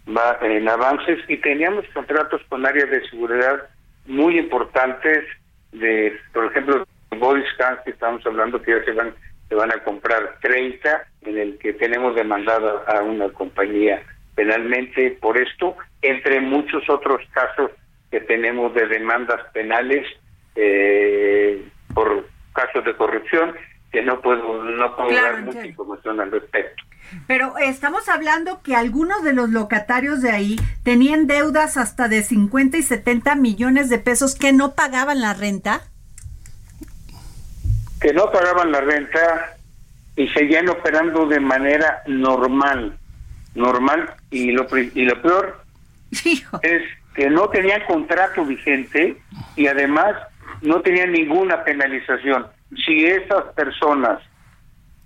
[0.08, 3.70] va en avances y teníamos contratos con áreas de seguridad
[4.06, 5.26] muy importantes
[5.72, 6.86] de, por ejemplo,
[7.18, 7.46] Boys
[7.86, 9.14] que estamos hablando que ya se van
[9.50, 14.02] se van a comprar 30 en el que tenemos demandada a una compañía
[14.36, 15.12] penalmente.
[15.22, 17.70] Por esto, entre muchos otros casos
[18.10, 20.08] que tenemos de demandas penales
[20.56, 23.56] eh, por casos de corrupción
[23.94, 26.84] que no puedo no puedo dar mucha información al respecto.
[27.28, 32.78] Pero estamos hablando que algunos de los locatarios de ahí tenían deudas hasta de 50
[32.78, 35.82] y 70 millones de pesos que no pagaban la renta.
[38.02, 39.56] Que no pagaban la renta
[40.16, 42.98] y seguían operando de manera normal
[43.56, 45.64] normal y lo, y lo peor
[46.64, 46.82] es
[47.14, 49.18] que no tenían contrato vigente
[49.56, 50.16] y además
[50.62, 52.48] no tenían ninguna penalización.
[52.86, 54.20] Si esas personas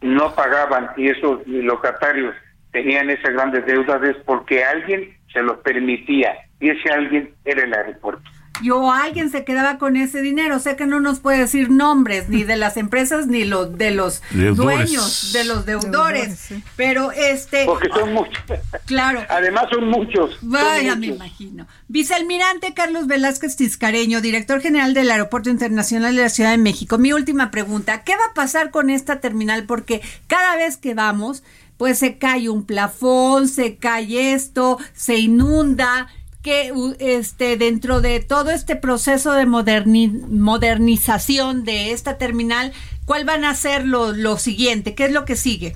[0.02, 2.36] no pagaban y esos locatarios
[2.72, 7.74] tenían esas grandes deudas es porque alguien se los permitía y ese alguien era el
[7.74, 8.30] aeropuerto
[8.62, 10.60] yo alguien se quedaba con ese dinero.
[10.60, 14.22] Sé que no nos puede decir nombres ni de las empresas ni los de los
[14.32, 18.44] dueños, de los deudores, pero este porque son muchos.
[18.86, 19.24] Claro.
[19.30, 20.38] Además son muchos.
[20.42, 21.68] Vaya, me imagino.
[21.88, 26.98] Vicealmirante Carlos Velázquez Tiscareño, director general del Aeropuerto Internacional de la Ciudad de México.
[26.98, 29.66] Mi última pregunta, ¿qué va a pasar con esta terminal?
[29.66, 31.44] Porque cada vez que vamos,
[31.78, 36.08] pues se cae un plafón, se cae esto, se inunda
[36.48, 42.72] que este dentro de todo este proceso de modernización de esta terminal,
[43.06, 44.96] ¿cuál van a ser lo, lo siguiente?
[44.96, 45.76] ¿Qué es lo que sigue?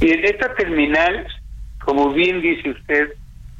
[0.00, 1.26] Y esta terminal,
[1.84, 3.14] como bien dice usted,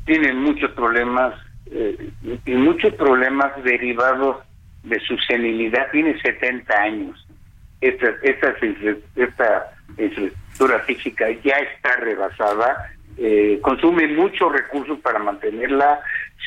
[0.07, 1.35] tiene muchos problemas
[1.73, 2.11] eh,
[2.47, 4.45] y muchos problemas derivados
[4.85, 5.91] de su senilidad.
[5.91, 7.27] Tiene 70 años.
[7.81, 8.55] Esta, esta,
[9.17, 16.01] esta infraestructura física ya está rebasada eh, consume muchos recursos para mantenerla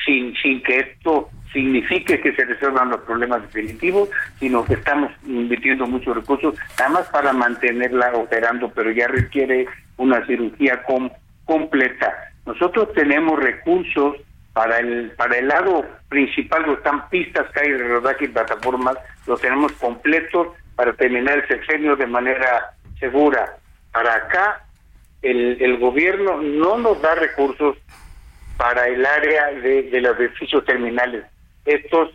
[0.05, 5.87] sin, sin que esto signifique que se resuelvan los problemas definitivos, sino que estamos invirtiendo
[5.87, 9.65] muchos recursos, nada más para mantenerla operando, pero ya requiere
[9.97, 10.83] una cirugía
[11.45, 12.13] completa.
[12.45, 14.17] Nosotros tenemos recursos
[14.53, 19.39] para el para el lado principal, donde están pistas, calles de rodaje y plataformas, los
[19.39, 23.57] tenemos completos para terminar el sexenio de manera segura.
[23.91, 24.66] Para acá
[25.29, 27.77] el, el gobierno no nos da recursos
[28.57, 31.25] para el área de, los edificios terminales.
[31.65, 32.09] Estos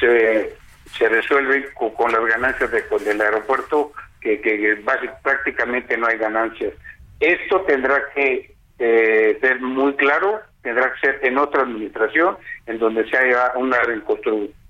[0.00, 0.54] se,
[0.96, 4.82] se resuelven con, las ganancias de, del aeropuerto, que, que
[5.22, 6.72] prácticamente no hay ganancias.
[7.20, 12.36] Esto tendrá que eh, ser muy claro, tendrá que ser en otra administración,
[12.66, 13.78] en donde se haya una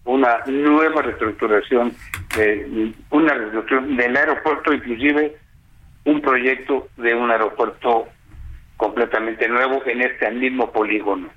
[0.06, 1.94] una nueva reestructuración,
[2.38, 5.36] eh, una reestructuración del aeropuerto, inclusive
[6.04, 8.08] un proyecto de un aeropuerto
[8.76, 11.30] completamente nuevo en este mismo polígono.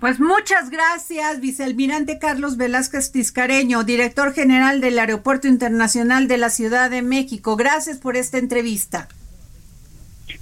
[0.00, 6.90] Pues muchas gracias, vicealmirante Carlos Velázquez Tiscareño, director general del Aeropuerto Internacional de la Ciudad
[6.90, 7.54] de México.
[7.54, 9.06] Gracias por esta entrevista.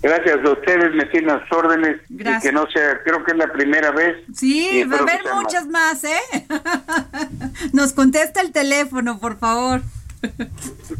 [0.03, 2.01] Gracias a ustedes, me tienen las órdenes.
[2.09, 2.43] Gracias.
[2.43, 4.17] Y que no sea, creo que es la primera vez.
[4.35, 6.47] Sí, va a haber muchas más, ¿eh?
[7.75, 9.83] Nos contesta el teléfono, por favor.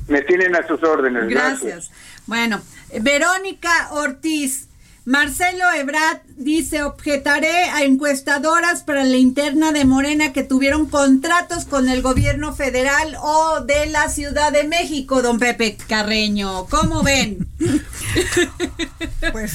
[0.09, 1.29] Me tienen a sus órdenes.
[1.29, 1.91] Gracias.
[2.27, 2.61] Bueno,
[3.01, 4.69] Verónica Ortiz.
[5.05, 11.89] Marcelo Ebrard dice, objetaré a encuestadoras para la interna de Morena que tuvieron contratos con
[11.89, 16.67] el gobierno federal o de la Ciudad de México, don Pepe Carreño.
[16.67, 17.47] ¿Cómo ven?
[19.33, 19.53] Pues,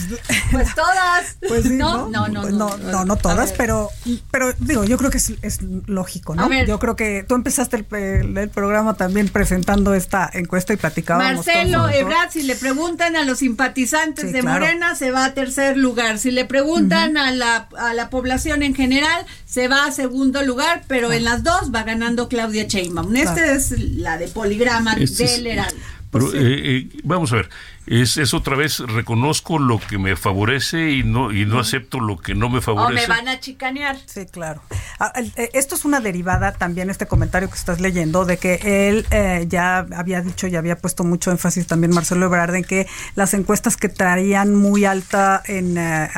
[0.51, 1.37] pues todas.
[1.45, 2.07] Pues ¿No?
[2.07, 3.89] No, no, no, no, no, todas, pero,
[4.31, 6.49] pero digo, yo creo que es, lógico, ¿no?
[6.63, 11.45] Yo creo que tú empezaste el, programa también presentando esta encuesta y platicábamos.
[11.45, 16.17] Marcelo Ebrard, si le preguntan a los simpatizantes de Morena, se va a tercer lugar.
[16.19, 16.74] Si le preguntan
[17.17, 21.43] a, la, a la población en general, se va a segundo lugar, pero en las
[21.43, 23.15] dos va ganando Claudia Sheinbaum.
[23.15, 25.75] Esta es la de poligrama del Heraldo.
[26.11, 27.49] Pero, eh, eh, vamos a ver,
[27.87, 32.17] es, es otra vez reconozco lo que me favorece y no y no acepto lo
[32.17, 33.05] que no me favorece.
[33.05, 33.97] O me van a chicanear.
[34.05, 34.61] Sí, claro.
[34.99, 39.05] Ah, eh, esto es una derivada también este comentario que estás leyendo de que él
[39.11, 43.33] eh, ya había dicho y había puesto mucho énfasis también Marcelo Ebrard en que las
[43.33, 46.09] encuestas que traían muy alta en, eh,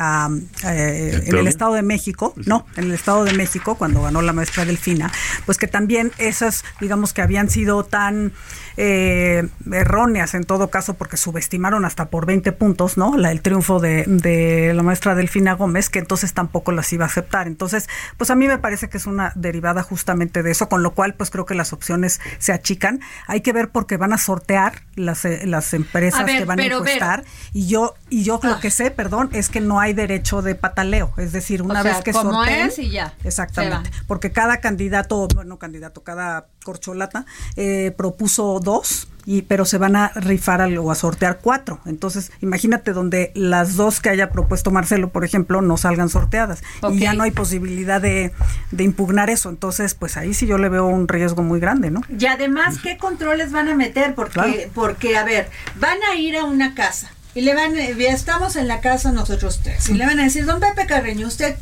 [0.64, 4.64] en el Estado de México, no, en el Estado de México cuando ganó la maestra
[4.64, 5.12] Delfina,
[5.44, 8.32] pues que también esas digamos que habían sido tan
[8.76, 11.16] erróneas en todo caso porque
[11.58, 13.16] subestimadas hasta por 20 puntos, ¿no?
[13.16, 17.08] La, el triunfo de, de, la maestra Delfina Gómez, que entonces tampoco las iba a
[17.08, 17.46] aceptar.
[17.46, 20.92] Entonces, pues a mí me parece que es una derivada justamente de eso, con lo
[20.92, 23.00] cual pues creo que las opciones se achican.
[23.26, 27.24] Hay que ver porque van a sortear las, eh, las empresas que van a encuestar
[27.52, 28.60] y yo y yo lo ah.
[28.60, 32.12] que sé, perdón, es que no hay derecho de pataleo, es decir, una vez que
[32.12, 33.14] como es y ya.
[33.24, 39.94] Exactamente, porque cada candidato, bueno, candidato, cada corcholata eh, propuso dos y pero se van
[39.94, 41.80] a rifar o a sortear cuatro.
[41.84, 47.00] Entonces, imagínate donde las dos que haya propuesto Marcelo, por ejemplo, no salgan sorteadas y
[47.00, 48.32] ya no hay posibilidad de,
[48.70, 49.50] de, impugnar eso.
[49.50, 52.00] Entonces, pues ahí sí yo le veo un riesgo muy grande, ¿no?
[52.08, 54.14] Y además, ¿qué controles van a meter?
[54.14, 58.66] Porque, porque a ver, van a ir a una casa y le van, estamos en
[58.66, 61.54] la casa nosotros tres y le van a decir, don Pepe Carreño, usted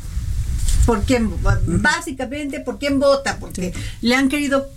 [0.87, 1.29] por quién,
[1.65, 4.69] básicamente por quién vota, porque le han querido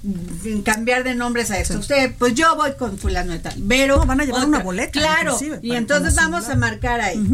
[0.64, 1.78] cambiar de nombres a esto.
[1.78, 3.54] Usted, pues yo voy con fulano y tal.
[3.68, 4.90] Pero van a llevar una boleta.
[4.90, 7.24] Claro, y entonces vamos a marcar ahí.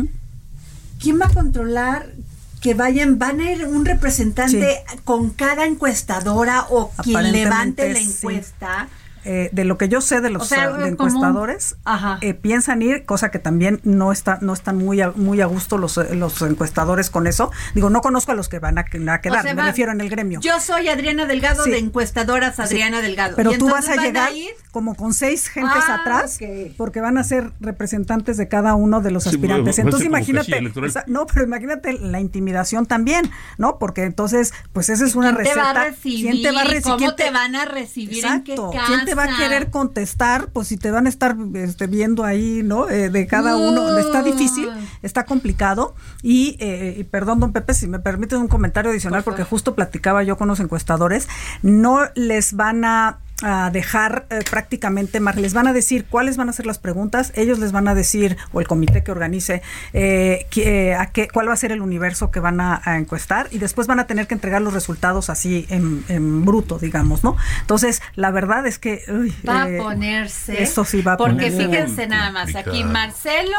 [1.01, 2.12] ¿Quién va a controlar
[2.61, 8.89] que vayan, van a ir un representante con cada encuestadora o quien levante la encuesta?
[9.29, 11.74] Eh, de lo que yo sé de los encuestadores,
[12.20, 15.79] eh, piensan ir, cosa que también no está, no están muy a, muy a gusto
[15.79, 17.51] los, los encuestadores con eso.
[17.74, 20.39] Digo, no conozco a los que van a, quedar, me refiero en el gremio.
[20.41, 23.35] Yo soy Adriana Delgado de encuestadoras Adriana Delgado.
[23.35, 24.31] Pero tú vas a llegar
[24.70, 26.39] como con seis gentes ah, atrás,
[26.77, 29.81] porque van a ser representantes de cada uno de los aspirantes.
[29.81, 30.62] entonces imagínate,
[31.09, 33.81] no, pero imagínate la intimidación también, ¿no?
[33.81, 35.55] Porque entonces, pues esa es una ¿Quién receta.
[35.55, 36.31] Te va a recibir?
[36.31, 36.99] ¿Quién te va a recibir?
[36.99, 38.24] ¿Cómo te, van a recibir?
[38.24, 38.70] Exacto.
[38.87, 42.62] ¿Quién te va a querer contestar, pues si te van a estar este, viendo ahí,
[42.62, 42.89] ¿no?
[42.89, 43.97] Eh, de cada uno.
[43.99, 44.69] Está difícil,
[45.03, 45.95] está complicado.
[46.23, 50.23] Y, eh, y, perdón, don Pepe, si me permite un comentario adicional, porque justo platicaba
[50.23, 51.29] yo con los encuestadores,
[51.62, 56.53] no les van a a dejar eh, prácticamente, les van a decir cuáles van a
[56.53, 59.62] ser las preguntas, ellos les van a decir, o el comité que organice,
[59.93, 63.59] eh, que, a qué, cuál va a ser el universo que van a, encuestar y
[63.59, 67.37] después van a tener que entregar los resultados así en, bruto, digamos, ¿no?
[67.61, 69.03] Entonces, la verdad es que...
[69.47, 70.62] va a eh, ponerse...
[70.62, 73.59] Eso sí va a Porque fíjense nada más, aquí Marcelo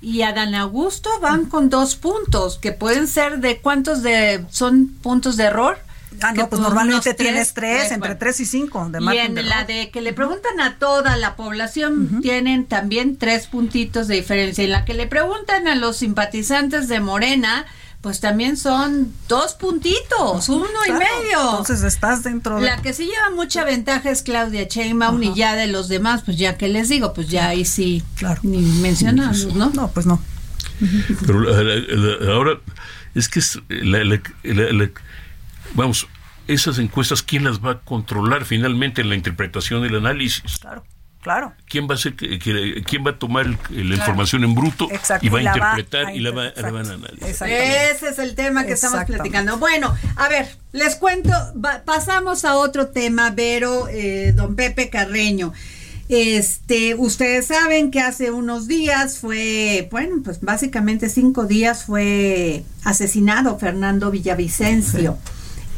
[0.00, 5.36] y Adán Augusto van con dos puntos, que pueden ser de cuántos de son puntos
[5.36, 5.78] de error
[6.22, 8.88] Ah, no, pues normalmente tienes tres, entre tres y cinco.
[8.88, 13.46] De y en la de que le preguntan a toda la población, tienen también tres
[13.46, 14.64] puntitos de diferencia.
[14.64, 17.66] En la que le preguntan a los simpatizantes de Morena,
[18.04, 21.40] pues también son dos puntitos, uno y medio.
[21.50, 22.66] Entonces estás dentro de...
[22.66, 26.36] La que sí lleva mucha ventaja es Claudia Sheinbaum y ya de los demás, pues
[26.36, 28.40] ya que les digo, pues ya ahí sí, claro.
[28.42, 29.70] ni mencionamos, ¿no?
[29.70, 30.20] No, pues no.
[31.26, 32.60] Pero ahora
[33.14, 34.20] es que es la,
[35.74, 36.08] vamos,
[36.48, 40.58] esas encuestas, ¿quién las va a controlar finalmente en la interpretación y el análisis?
[40.58, 40.84] Claro.
[41.22, 41.54] Claro.
[41.66, 44.88] ¿Quién va a ser, quién va a tomar la información en bruto
[45.22, 47.48] y va a interpretar y la, va, a analizar?
[47.48, 49.56] Ese es el tema que estamos platicando.
[49.56, 51.30] Bueno, a ver, les cuento,
[51.86, 55.54] pasamos a otro tema, Vero, eh, don Pepe Carreño.
[56.10, 63.58] Este, ustedes saben que hace unos días fue, bueno, pues básicamente cinco días fue asesinado
[63.58, 65.16] Fernando Villavicencio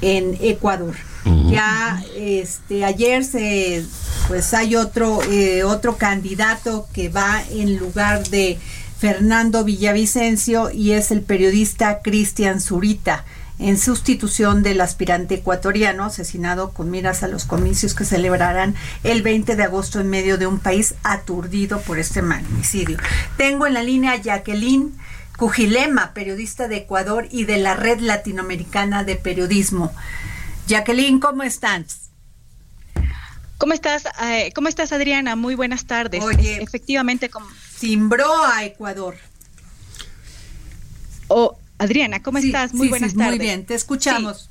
[0.01, 0.95] en Ecuador.
[1.51, 3.85] Ya este ayer se
[4.29, 8.59] pues hay otro eh, otro candidato que va en lugar de
[8.99, 13.25] Fernando Villavicencio y es el periodista Cristian Zurita
[13.59, 19.57] en sustitución del aspirante ecuatoriano asesinado con miras a los comicios que celebrarán el 20
[19.57, 22.99] de agosto en medio de un país aturdido por este magnicidio.
[23.37, 24.93] Tengo en la línea a Jacqueline
[25.37, 29.95] Cujilema, periodista de Ecuador y de la Red Latinoamericana de Periodismo.
[30.67, 32.11] Jacqueline, ¿cómo estás?
[33.59, 34.05] ¿Cómo estás?
[34.23, 35.37] Eh, ¿Cómo estás, Adriana?
[35.37, 36.23] Muy buenas tardes.
[36.23, 37.31] Oye, efectivamente.
[37.79, 39.17] Cimbró a Ecuador.
[41.29, 42.75] Oh, Adriana, ¿cómo estás?
[42.75, 43.31] Muy buenas tardes.
[43.31, 44.51] Muy bien, te escuchamos.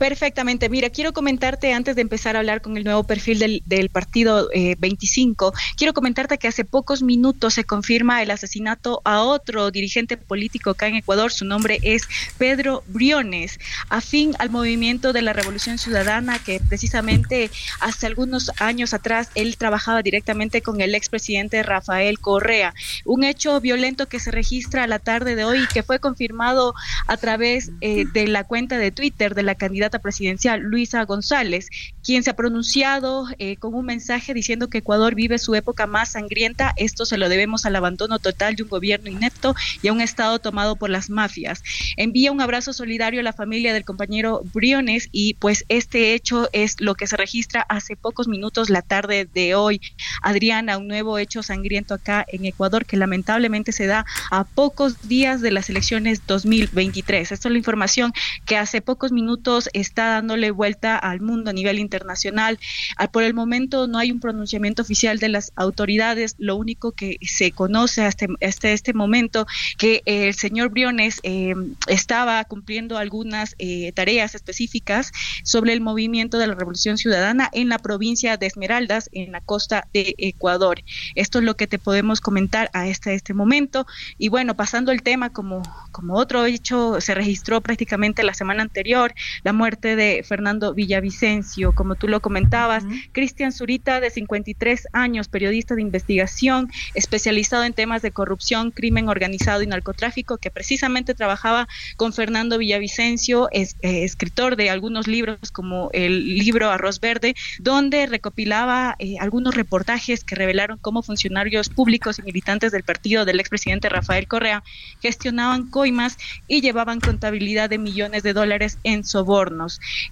[0.00, 0.70] Perfectamente.
[0.70, 4.48] Mira, quiero comentarte antes de empezar a hablar con el nuevo perfil del, del partido
[4.78, 10.16] 25, eh, quiero comentarte que hace pocos minutos se confirma el asesinato a otro dirigente
[10.16, 11.32] político acá en Ecuador.
[11.32, 18.06] Su nombre es Pedro Briones, afín al movimiento de la Revolución Ciudadana que precisamente hace
[18.06, 22.72] algunos años atrás él trabajaba directamente con el expresidente Rafael Correa.
[23.04, 26.72] Un hecho violento que se registra a la tarde de hoy y que fue confirmado
[27.06, 31.68] a través eh, de la cuenta de Twitter de la candidata presidencial, Luisa González,
[32.02, 36.12] quien se ha pronunciado eh, con un mensaje diciendo que Ecuador vive su época más
[36.12, 36.72] sangrienta.
[36.76, 40.38] Esto se lo debemos al abandono total de un gobierno inepto y a un Estado
[40.38, 41.62] tomado por las mafias.
[41.96, 46.80] Envía un abrazo solidario a la familia del compañero Briones y pues este hecho es
[46.80, 49.80] lo que se registra hace pocos minutos la tarde de hoy.
[50.22, 55.40] Adriana, un nuevo hecho sangriento acá en Ecuador que lamentablemente se da a pocos días
[55.40, 57.32] de las elecciones 2023.
[57.32, 58.12] Esto es la información
[58.46, 62.58] que hace pocos minutos está dándole vuelta al mundo a nivel internacional.
[62.96, 66.34] Ah, por el momento no hay un pronunciamiento oficial de las autoridades.
[66.38, 69.46] Lo único que se conoce hasta, este, momento
[69.78, 71.54] que el señor Briones eh,
[71.86, 75.12] estaba cumpliendo algunas eh, tareas específicas
[75.42, 79.86] sobre el movimiento de la Revolución Ciudadana en la provincia de Esmeraldas, en la costa
[79.92, 80.82] de Ecuador.
[81.14, 83.86] Esto es lo que te podemos comentar a este, este momento.
[84.18, 85.62] Y bueno, pasando el tema como,
[85.92, 91.94] como otro hecho, se registró prácticamente la semana anterior la muerte de Fernando Villavicencio, como
[91.94, 92.84] tú lo comentabas.
[93.12, 99.62] Cristian Zurita, de 53 años, periodista de investigación, especializado en temas de corrupción, crimen organizado
[99.62, 105.90] y narcotráfico, que precisamente trabajaba con Fernando Villavicencio, es eh, escritor de algunos libros como
[105.92, 112.22] el libro Arroz Verde, donde recopilaba eh, algunos reportajes que revelaron cómo funcionarios públicos y
[112.22, 114.62] militantes del partido del expresidente Rafael Correa
[115.00, 116.16] gestionaban coimas
[116.48, 119.49] y llevaban contabilidad de millones de dólares en soborno.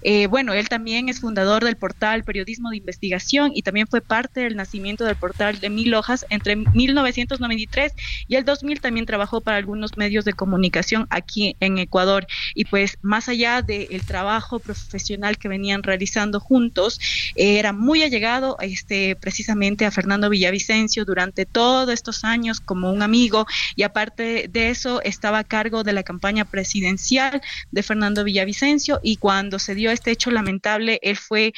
[0.01, 4.41] Eh, bueno, él también es fundador del portal Periodismo de Investigación y también fue parte
[4.41, 7.93] del nacimiento del portal de Mil Hojas entre 1993
[8.27, 12.27] y el 2000 también trabajó para algunos medios de comunicación aquí en Ecuador.
[12.53, 16.99] Y pues más allá del trabajo profesional que venían realizando juntos,
[17.35, 23.45] era muy allegado este precisamente a Fernando Villavicencio durante todos estos años como un amigo.
[23.75, 29.17] Y aparte de eso estaba a cargo de la campaña presidencial de Fernando Villavicencio y
[29.17, 31.53] cuando cuando se dio este hecho lamentable, él fue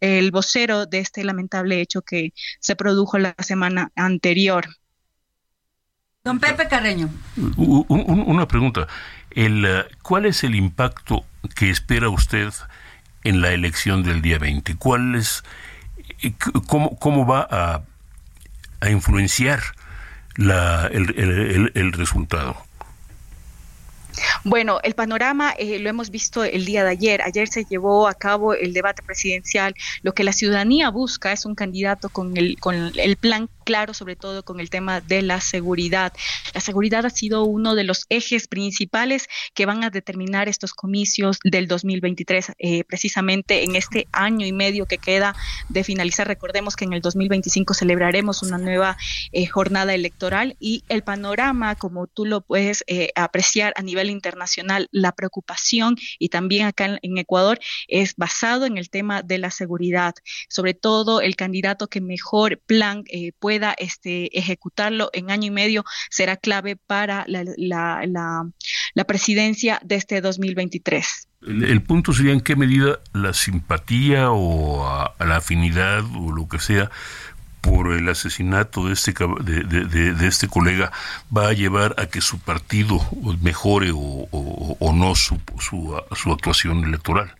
[0.00, 4.66] el, vocero de este lamentable hecho que se produjo la semana anterior.
[6.24, 7.10] Don Pepe Carreño.
[7.58, 8.88] una pregunta.
[9.32, 12.54] El, eh, ¿Cuál es el impacto que espera usted
[13.22, 14.76] en la elección del día 20?
[14.76, 15.44] ¿Cuál es,
[16.22, 16.32] eh,
[16.68, 17.82] cómo, cómo va a,
[18.80, 19.60] a influenciar
[20.36, 22.69] la, el, el resultado?
[24.44, 27.22] Bueno, el panorama eh, lo hemos visto el día de ayer.
[27.22, 29.74] Ayer se llevó a cabo el debate presidencial.
[30.02, 34.16] Lo que la ciudadanía busca es un candidato con el, con el plan claro, sobre
[34.16, 36.12] todo con el tema de la seguridad.
[36.54, 41.38] La seguridad ha sido uno de los ejes principales que van a determinar estos comicios
[41.44, 45.36] del 2023, eh, precisamente en este año y medio que queda
[45.68, 46.26] de finalizar.
[46.26, 48.96] Recordemos que en el 2025 celebraremos una nueva
[49.30, 52.82] eh, jornada electoral y el panorama, como tú lo puedes
[53.14, 58.90] apreciar a nivel internacional, la preocupación y también acá en, Ecuador es basado en el
[58.90, 60.14] tema de la seguridad,
[60.48, 65.84] sobre todo el candidato que mejor plan eh, pueda este, ejecutarlo en año y medio
[66.08, 67.44] será clave para la,
[68.94, 71.28] la, presidencia de este 2023.
[71.46, 76.90] El, punto sería en qué medida la simpatía o la afinidad o lo que sea
[77.60, 80.90] por el asesinato de este, de, este colega
[81.36, 82.98] va a llevar a que su partido
[83.42, 87.34] mejore o, no su, su actuación electoral.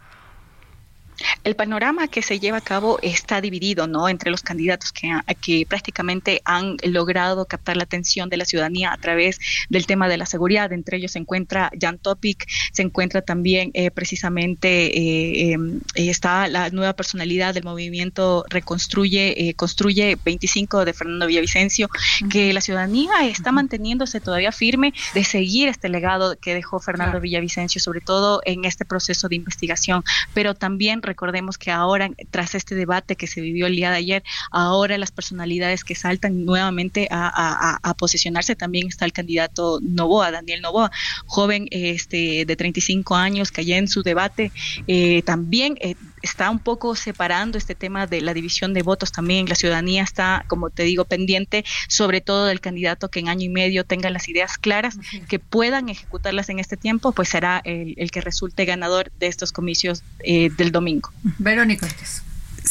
[1.45, 4.09] El panorama que se lleva a cabo está dividido, ¿no?
[4.09, 5.11] Entre los candidatos que,
[5.41, 10.17] que prácticamente han logrado captar la atención de la ciudadanía a través del tema de
[10.17, 10.73] la seguridad.
[10.73, 16.71] Entre ellos se encuentra Jan Topic, se encuentra también eh, precisamente eh, em, está la
[16.71, 21.89] nueva personalidad del movimiento Reconstruye, eh, Construye 25 de Fernando Villavicencio,
[22.31, 27.81] que la ciudadanía está manteniéndose todavía firme de seguir este legado que dejó Fernando Villavicencio,
[27.81, 30.03] sobre todo en este proceso de investigación,
[30.35, 34.23] pero también recordemos que ahora, tras este debate que se vivió el día de ayer,
[34.53, 40.91] ahora las personalidades que saltan nuevamente a, posicionarse también está el candidato Novoa, Daniel Novoa,
[41.27, 44.53] joven este, de 35 años que allá en su debate
[44.87, 49.49] eh, también eh, está un poco separando este tema de la división de votos también.
[49.49, 53.49] La ciudadanía está, como te digo, pendiente sobre todo del candidato que en año y
[53.49, 54.99] medio tenga las ideas claras,
[55.29, 60.03] que puedan ejecutarlas en este tiempo, pues será el, que resulte ganador de estos comicios
[60.21, 61.11] eh, del domingo.
[61.39, 61.87] Verónica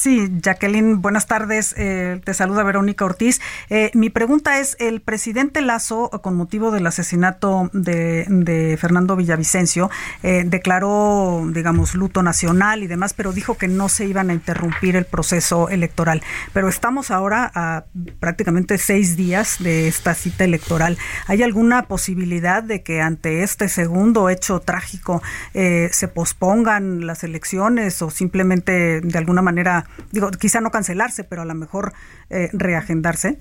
[0.01, 1.75] Sí, Jacqueline, buenas tardes.
[1.77, 3.41] Eh, te saluda Verónica Ortiz.
[3.69, 9.89] Eh, mi pregunta es, el presidente Lazo, con motivo del asesinato de, Fernando Villavicencio,
[10.23, 14.95] eh, declaró, digamos, luto nacional y demás, pero dijo que no se iban a interrumpir
[14.95, 16.23] el proceso electoral.
[16.53, 17.83] Pero estamos ahora a
[18.21, 20.97] prácticamente seis días de esta cita electoral.
[21.27, 25.21] ¿Hay alguna posibilidad de que ante este segundo hecho trágico
[25.53, 31.45] se pospongan las elecciones o simplemente de alguna manera digo, quizá no cancelarse, pero a
[31.45, 31.93] lo mejor
[32.29, 33.39] eh, reagendarse?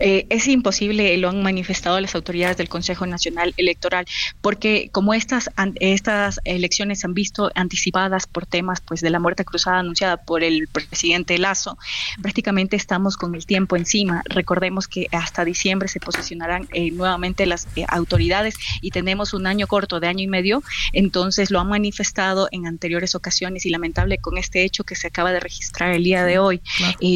[0.00, 4.06] Eh, es imposible, lo han manifestado las autoridades del Consejo Nacional Electoral,
[4.40, 9.44] porque como estas, estas elecciones se han visto anticipadas por temas pues de la muerte
[9.44, 11.78] cruzada anunciada por el presidente Lazo,
[12.22, 14.22] prácticamente estamos con el tiempo encima.
[14.26, 19.66] Recordemos que hasta diciembre se posicionarán eh, nuevamente las eh, autoridades y tenemos un año
[19.66, 24.38] corto de año y medio, entonces lo han manifestado en anteriores ocasiones y lamentable con
[24.38, 26.60] este hecho que se acaba de registrar el día de hoy.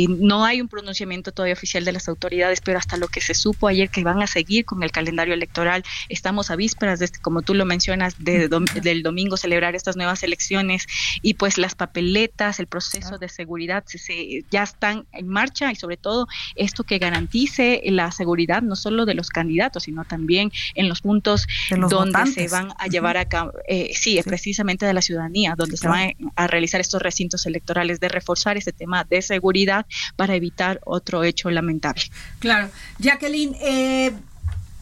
[0.08, 3.66] no hay un pronunciamiento todavía oficial de las autoridades, pero hasta lo que se supo
[3.66, 5.84] ayer que van a seguir con el calendario electoral.
[6.10, 8.46] Estamos a vísperas de, este, como tú lo mencionas, de,
[8.82, 10.86] del domingo celebrar estas nuevas elecciones
[11.22, 15.96] y pues las papeletas, el proceso de seguridad se, ya están en marcha y sobre
[15.96, 21.00] todo esto que garantice la seguridad no solo de los candidatos, sino también en los
[21.00, 21.46] puntos
[21.88, 25.88] donde se van a llevar a cabo, eh, sí, precisamente de la ciudadanía, donde se
[25.88, 31.24] van a realizar estos recintos electorales, de reforzar ese tema de seguridad para evitar otro
[31.24, 32.02] hecho lamentable.
[32.40, 32.57] Claro.
[32.98, 34.12] Jacqueline, eh,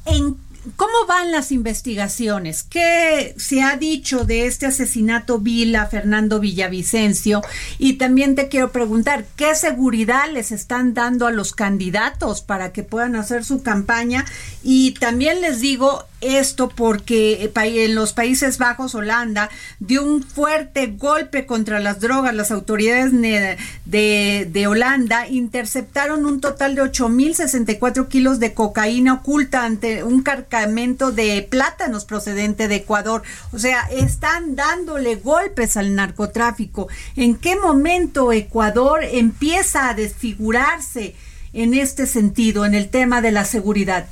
[0.06, 0.36] ¿en
[0.74, 2.64] ¿Cómo van las investigaciones?
[2.64, 7.40] ¿Qué se ha dicho de este asesinato Vila Fernando Villavicencio?
[7.78, 12.82] Y también te quiero preguntar, ¿qué seguridad les están dando a los candidatos para que
[12.82, 14.24] puedan hacer su campaña?
[14.64, 19.50] Y también les digo, esto porque en los Países Bajos, Holanda,
[19.80, 22.34] dio un fuerte golpe contra las drogas.
[22.34, 30.04] Las autoridades de, de Holanda interceptaron un total de 8.064 kilos de cocaína oculta ante
[30.04, 33.22] un cargamento de plátanos procedente de Ecuador.
[33.52, 36.88] O sea, están dándole golpes al narcotráfico.
[37.16, 41.14] ¿En qué momento Ecuador empieza a desfigurarse
[41.52, 44.06] en este sentido, en el tema de la seguridad?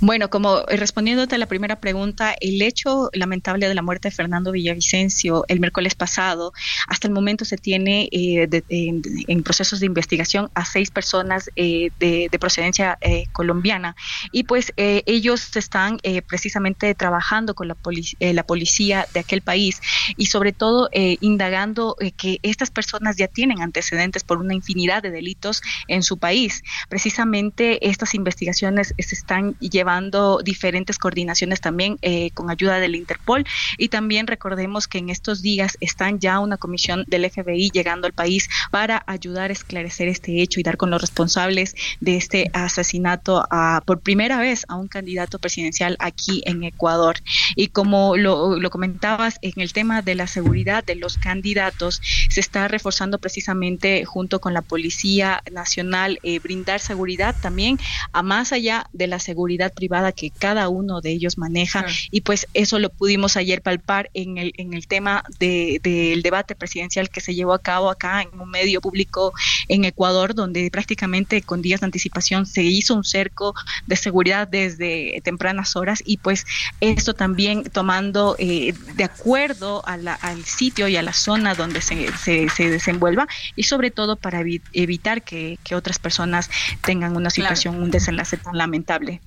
[0.00, 4.14] Bueno, como eh, respondiéndote a la primera pregunta, el hecho lamentable de la muerte de
[4.14, 6.52] Fernando Villavicencio el miércoles pasado,
[6.88, 12.30] hasta el momento se tiene eh, en, procesos de investigación a seis personas eh, de,
[12.38, 12.98] procedencia
[13.32, 13.96] colombiana
[14.30, 17.76] y pues ellos están precisamente trabajando con la,
[18.20, 19.80] la policía de aquel país
[20.18, 25.62] y sobre todo indagando que estas personas ya tienen antecedentes por una infinidad de delitos
[25.88, 26.62] en su país.
[26.90, 33.44] Precisamente estas investigaciones se están llevando diferentes coordinaciones también eh, con ayuda del Interpol
[33.78, 38.12] y también recordemos que en estos días están ya una comisión del FBI llegando al
[38.12, 43.46] país para ayudar a esclarecer este hecho y dar con los responsables de este asesinato
[43.50, 47.16] a, por primera vez a un candidato presidencial aquí en Ecuador.
[47.54, 52.68] Y como lo, comentabas, en el tema de la seguridad de los candidatos se está
[52.68, 57.78] reforzando precisamente junto con la Policía Nacional eh, brindar seguridad también
[58.12, 61.86] a más allá de la seguridad privada que cada uno de ellos maneja.
[62.10, 66.54] Y pues eso lo pudimos ayer palpar en el, en el tema del de, debate
[66.54, 69.32] presidencial que se llevó a cabo acá en un medio público
[69.68, 73.54] en Ecuador donde prácticamente con días de anticipación se hizo un cerco
[73.86, 76.02] de seguridad desde tempranas horas.
[76.04, 76.46] Y pues
[76.80, 82.70] esto también tomando eh, de acuerdo al sitio y a la zona donde se, se,
[82.70, 84.40] desenvuelva y sobre todo para
[84.72, 86.48] evitar que, otras personas
[86.84, 89.20] tengan una situación, un desenlace tan lamentable.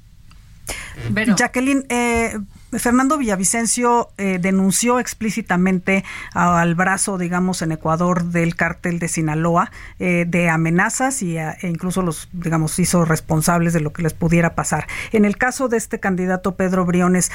[1.35, 2.39] Jacqueline, eh,
[2.71, 6.03] Fernando Villavicencio eh, denunció explícitamente
[6.33, 12.01] al brazo, digamos, en Ecuador del cártel de Sinaloa eh, de amenazas y e incluso
[12.01, 14.87] los, digamos, hizo responsables de lo que les pudiera pasar.
[15.11, 17.31] En el caso de este candidato Pedro Briones,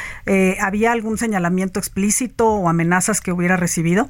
[0.61, 4.09] ¿había algún señalamiento explícito o amenazas que hubiera recibido?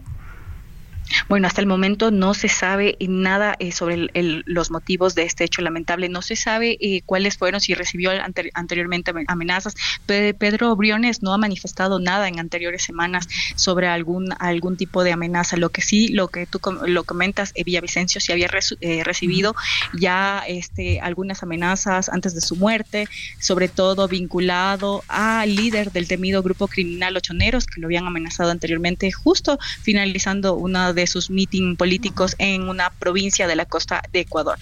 [1.29, 4.09] Bueno, hasta el momento no se sabe nada eh, sobre
[4.47, 6.09] los motivos de este hecho lamentable.
[6.09, 8.11] No se sabe eh, cuáles fueron, si recibió
[8.55, 9.75] anteriormente amenazas.
[10.07, 15.57] Pedro Briones no ha manifestado nada en anteriores semanas sobre algún algún tipo de amenaza.
[15.57, 19.55] Lo que sí, lo que tú lo comentas, eh, Villavicencio sí había recibido
[19.93, 23.09] ya este, algunas amenazas antes de su muerte,
[23.39, 29.11] sobre todo vinculado al líder del temido grupo criminal Ochoneros, que lo habían amenazado anteriormente,
[29.13, 34.59] justo finalizando una de sus meeting políticos en una provincia de la costa de Ecuador.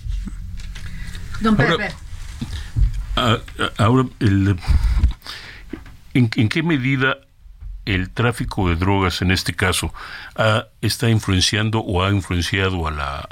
[1.40, 1.93] Don Pepe.
[3.76, 4.09] Ahora,
[6.14, 7.18] ¿en, qué medida
[7.84, 9.93] el tráfico de drogas en este caso
[10.80, 13.28] está influenciando o ha influenciado a la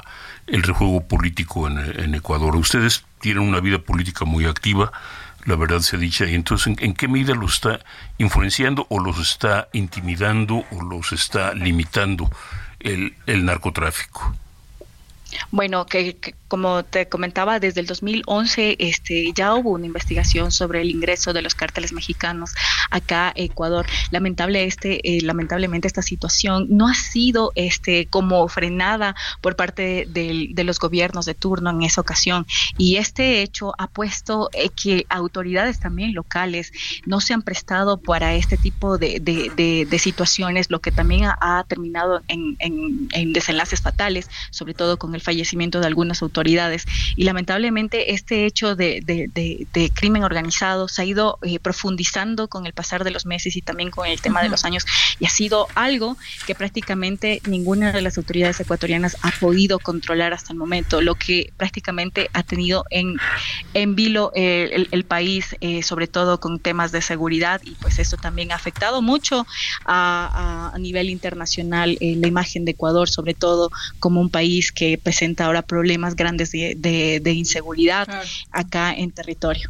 [0.47, 2.55] el rejuego político en, en, Ecuador?
[2.55, 4.91] Ustedes tienen una vida política muy activa,
[5.45, 7.79] la verdad se ha dicho, y entonces ¿en, qué medida los está
[8.17, 12.29] influenciando o los está intimidando o los está limitando
[12.83, 14.35] el, el narcotráfico?
[15.51, 16.17] Bueno, que,
[16.47, 21.41] como te comentaba, desde el 2011 este, ya hubo una investigación sobre el ingreso de
[21.41, 22.51] los cárteles mexicanos
[22.89, 23.85] acá a Ecuador.
[24.11, 30.51] Lamentable este, eh, lamentablemente esta situación no ha sido este, como frenada por parte de,
[30.63, 32.45] los gobiernos de turno en esa ocasión.
[32.77, 36.71] Y este hecho ha puesto eh, que autoridades también locales
[37.05, 42.57] no se han prestado para este tipo de, situaciones, lo que también ha, terminado en,
[42.59, 46.85] en desenlaces fatales, sobre todo con el fallecimiento de algunas autoridades.
[47.15, 49.01] Y lamentablemente este hecho de,
[49.93, 53.91] crimen organizado se ha ido eh, profundizando con el pasar de los meses y también
[53.91, 54.85] con el tema de los años
[55.19, 60.53] y ha sido algo que prácticamente ninguna de las autoridades ecuatorianas ha podido controlar hasta
[60.53, 63.17] el momento, lo que prácticamente ha tenido en,
[63.73, 68.17] en vilo eh, el, país, eh, sobre todo con temas de seguridad y pues eso
[68.17, 69.45] también ha afectado mucho
[69.85, 73.69] a, a, nivel internacional la imagen de Ecuador, sobre todo
[73.99, 78.07] como un país que presenta ahora problemas grandes de, inseguridad
[78.49, 79.69] acá en territorio.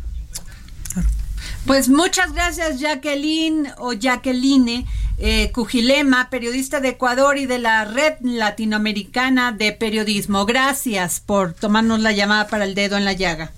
[1.66, 4.86] Pues muchas gracias Jacqueline o Jacqueline
[5.18, 10.46] eh, Cujilema, periodista de Ecuador y de la Red Latinoamericana de Periodismo.
[10.46, 13.52] Gracias por tomarnos la llamada para el dedo en la llaga.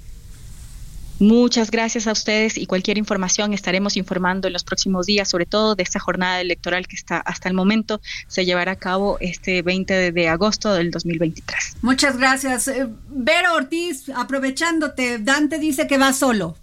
[1.23, 5.73] Muchas gracias a ustedes y cualquier información estaremos informando en los próximos días, sobre todo
[5.73, 10.11] de esta jornada electoral que está hasta el momento se llevará a cabo este 20
[10.11, 11.77] de, agosto del 2023.
[11.81, 12.67] Muchas gracias.
[12.67, 16.57] Eh, Vero Ortiz, aprovechándote, Dante dice que va solo.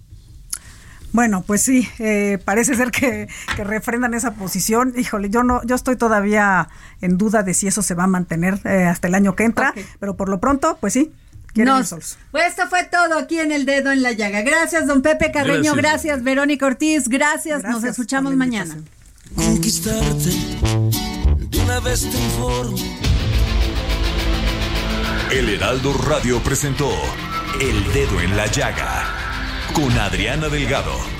[1.12, 4.92] Bueno, pues sí, eh, parece ser que, refrendan esa posición.
[4.94, 6.68] Híjole, yo no, yo estoy todavía
[7.00, 9.72] en duda de si eso se va a mantener eh, hasta el año que entra,
[9.98, 11.10] pero por lo pronto, pues sí,
[11.54, 14.42] nos, pues esto fue todo aquí en el dedo en la llaga.
[14.42, 15.74] Gracias, don Pepe Carreño.
[15.74, 17.08] Gracias, Verónica Ortiz.
[17.08, 17.62] Gracias.
[17.64, 18.76] Nos escuchamos mañana.
[19.34, 20.30] Conquistarte
[21.50, 22.76] de una vez te informo.
[25.30, 26.90] El Heraldo Radio presentó
[27.60, 29.04] El Dedo en la Llaga
[29.72, 31.19] con Adriana Delgado.